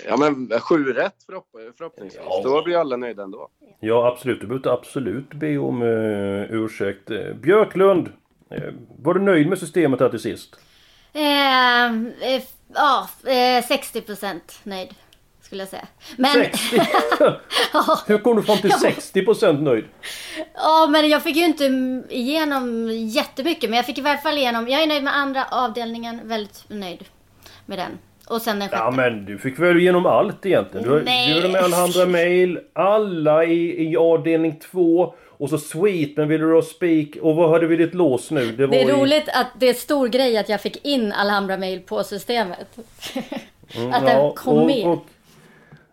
ja, 0.07 0.17
men 0.17 0.59
sju 0.59 0.93
rätt 0.93 1.23
förhopp 1.25 1.47
förhoppningsvis. 1.77 2.21
Ja. 2.25 2.41
Då 2.43 2.63
blir 2.63 2.77
alla 2.77 2.97
nöjda 2.97 3.23
ändå. 3.23 3.49
Ja, 3.79 4.07
absolut. 4.07 4.41
Du 4.41 4.47
behöver 4.47 4.69
absolut 4.69 5.33
be 5.33 5.57
om 5.57 5.81
uh, 5.81 6.51
ursäkt. 6.51 7.11
Eh, 7.11 7.33
Björklund, 7.33 8.11
eh, 8.49 8.73
var 8.99 9.13
du 9.13 9.19
nöjd 9.19 9.49
med 9.49 9.59
systemet 9.59 9.99
här 9.99 10.09
till 10.09 10.19
sist? 10.19 10.55
Eh, 11.13 11.85
eh, 11.85 12.43
ja, 12.73 13.09
eh, 13.25 13.63
60% 13.63 14.39
nöjd. 14.63 14.95
Skulle 15.47 15.61
jag 15.61 15.69
säga. 15.69 15.87
Men... 16.17 16.31
60? 16.33 16.81
Hur 18.07 18.17
kom 18.17 18.35
du 18.35 18.43
fram 18.43 18.57
till 18.57 18.71
60% 18.71 19.61
nöjd? 19.61 19.85
Ja, 20.55 20.87
men 20.89 21.09
jag 21.09 21.23
fick 21.23 21.35
ju 21.35 21.45
inte 21.45 21.63
igenom 22.09 22.89
jättemycket. 22.91 23.69
Men 23.69 23.77
jag 23.77 23.85
fick 23.85 23.97
i 23.97 24.01
alla 24.01 24.17
fall 24.17 24.37
igenom. 24.37 24.67
Jag 24.67 24.81
är 24.83 24.87
nöjd 24.87 25.03
med 25.03 25.15
andra 25.17 25.45
avdelningen. 25.51 26.19
Väldigt 26.23 26.63
nöjd 26.67 27.03
med 27.65 27.77
den. 27.79 27.91
Och 28.27 28.41
sen 28.41 28.59
den 28.59 28.69
sjätte. 28.69 28.81
Ja 28.83 28.91
men 28.91 29.25
du 29.25 29.37
fick 29.37 29.59
väl 29.59 29.77
igenom 29.79 30.05
allt 30.05 30.45
egentligen? 30.45 30.89
Du, 30.89 31.03
Nej. 31.03 31.27
du 31.29 31.35
gjorde 31.35 31.49
med 31.49 31.63
Alejandra 31.63 32.05
Mail, 32.05 32.59
alla 32.73 33.45
i, 33.45 33.89
i 33.91 33.97
avdelning 33.97 34.59
2 34.71 35.13
och 35.37 35.49
så 35.49 35.57
Sweetman 35.57 36.27
ville 36.27 36.43
du 36.45 36.53
ha 36.53 36.61
Speak 36.61 37.07
och 37.21 37.35
vad 37.35 37.49
hade 37.51 37.67
vi 37.67 37.75
ditt 37.75 37.93
lås 37.93 38.31
nu? 38.31 38.45
var 38.55 38.67
Det 38.67 38.81
är 38.81 38.89
i- 38.89 38.91
roligt 38.91 39.29
att 39.33 39.47
det 39.59 39.69
är 39.69 39.73
stor 39.73 40.07
grej 40.07 40.37
att 40.37 40.49
jag 40.49 40.61
fick 40.61 40.85
in 40.85 41.11
Alhambra 41.13 41.57
Mail 41.57 41.79
på 41.79 42.03
systemet. 42.03 42.67
att 43.93 44.05
den 44.05 44.31
kom 44.31 44.57
och, 44.57 44.65
med. 44.67 44.85
Och, 44.85 45.05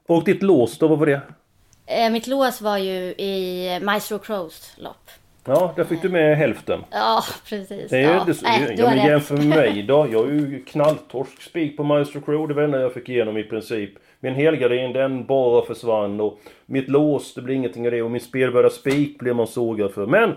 och 0.07 0.25
ditt 0.25 0.43
lås 0.43 0.79
då, 0.79 0.89
vad 0.89 0.99
var 0.99 1.07
det? 1.07 1.21
Eh, 1.87 2.11
Mitt 2.11 2.27
lås 2.27 2.61
var 2.61 2.79
ju 2.79 3.15
i 3.19 3.79
Maestro 3.83 4.19
Crows 4.19 4.75
lopp. 4.79 5.11
Ja, 5.47 5.73
där 5.77 5.85
fick 5.85 6.03
du 6.03 6.09
med 6.09 6.37
hälften. 6.37 6.85
Ja, 6.91 7.23
precis. 7.49 7.91
Det 7.91 7.99
är 7.99 8.15
ja. 8.15 8.25
det, 8.27 8.43
Nej, 8.43 8.75
du 8.77 8.83
ja, 8.83 8.89
har 8.89 8.97
jämför 8.97 9.37
med 9.37 9.47
mig 9.57 9.83
då. 9.83 10.07
Jag 10.13 10.29
är 10.29 10.33
ju 10.33 10.65
knalltorsk 10.65 11.43
spik 11.43 11.77
på 11.77 11.85
Maestro 11.85 12.21
Crow. 12.21 12.49
Det 12.49 12.55
var 12.55 12.63
enda 12.63 12.81
jag 12.81 12.93
fick 12.95 13.09
igenom 13.09 13.37
i 13.39 13.43
princip. 13.43 13.91
Min 14.21 14.35
helgardin 14.35 14.93
den 14.93 15.27
bara 15.27 15.65
försvann 15.67 16.21
och 16.21 16.39
mitt 16.67 16.89
lås 16.89 17.35
det 17.35 17.43
blir 17.43 17.55
ingenting 17.55 17.87
av 17.87 17.93
det 17.93 18.03
och 18.03 18.11
min 18.11 18.21
spelvärda 18.21 18.71
spik 18.71 19.19
blir 19.19 19.35
man 19.35 19.47
sågad 19.47 19.93
för. 19.93 20.07
Men 20.07 20.33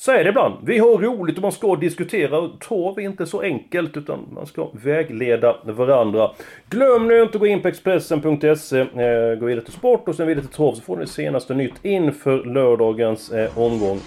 så 0.00 0.12
är 0.12 0.24
det 0.24 0.30
ibland. 0.30 0.54
Vi 0.62 0.78
har 0.78 0.98
roligt 0.98 1.36
och 1.36 1.42
man 1.42 1.52
ska 1.52 1.76
diskutera 1.76 2.38
och 2.38 2.60
torv 2.60 2.98
är 2.98 3.02
inte 3.02 3.26
så 3.26 3.40
enkelt 3.40 3.96
utan 3.96 4.18
man 4.34 4.46
ska 4.46 4.68
vägleda 4.72 5.56
varandra. 5.64 6.30
Glöm 6.68 7.08
nu 7.08 7.22
inte 7.22 7.34
att 7.34 7.40
gå 7.40 7.46
in 7.46 7.62
på 7.62 7.68
Expressen.se, 7.68 8.80
eh, 8.80 9.38
gå 9.38 9.46
vidare 9.46 9.64
till 9.64 9.72
sport 9.72 10.08
och 10.08 10.14
sen 10.14 10.26
vidare 10.26 10.44
till 10.44 10.54
torv 10.54 10.74
så 10.74 10.80
får 10.82 10.96
ni 10.96 11.06
senaste 11.06 11.54
nytt 11.54 11.74
inför 11.82 12.44
lördagens 12.44 13.30
eh, 13.30 13.58
omgång. 13.58 14.00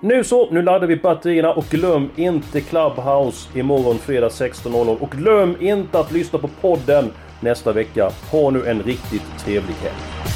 Nu 0.00 0.24
så, 0.24 0.50
nu 0.50 0.62
laddar 0.62 0.86
vi 0.86 0.96
batterierna 0.96 1.52
och 1.52 1.64
glöm 1.64 2.10
inte 2.16 2.60
Clubhouse 2.60 3.58
imorgon 3.58 3.98
fredag 3.98 4.28
16.00 4.28 5.00
och 5.00 5.10
glöm 5.10 5.56
inte 5.60 5.98
att 5.98 6.12
lyssna 6.12 6.38
på 6.38 6.48
podden 6.48 7.10
nästa 7.40 7.72
vecka. 7.72 8.10
Ha 8.32 8.50
nu 8.50 8.66
en 8.66 8.82
riktigt 8.82 9.38
trevlig 9.44 9.74
helg. 9.74 10.35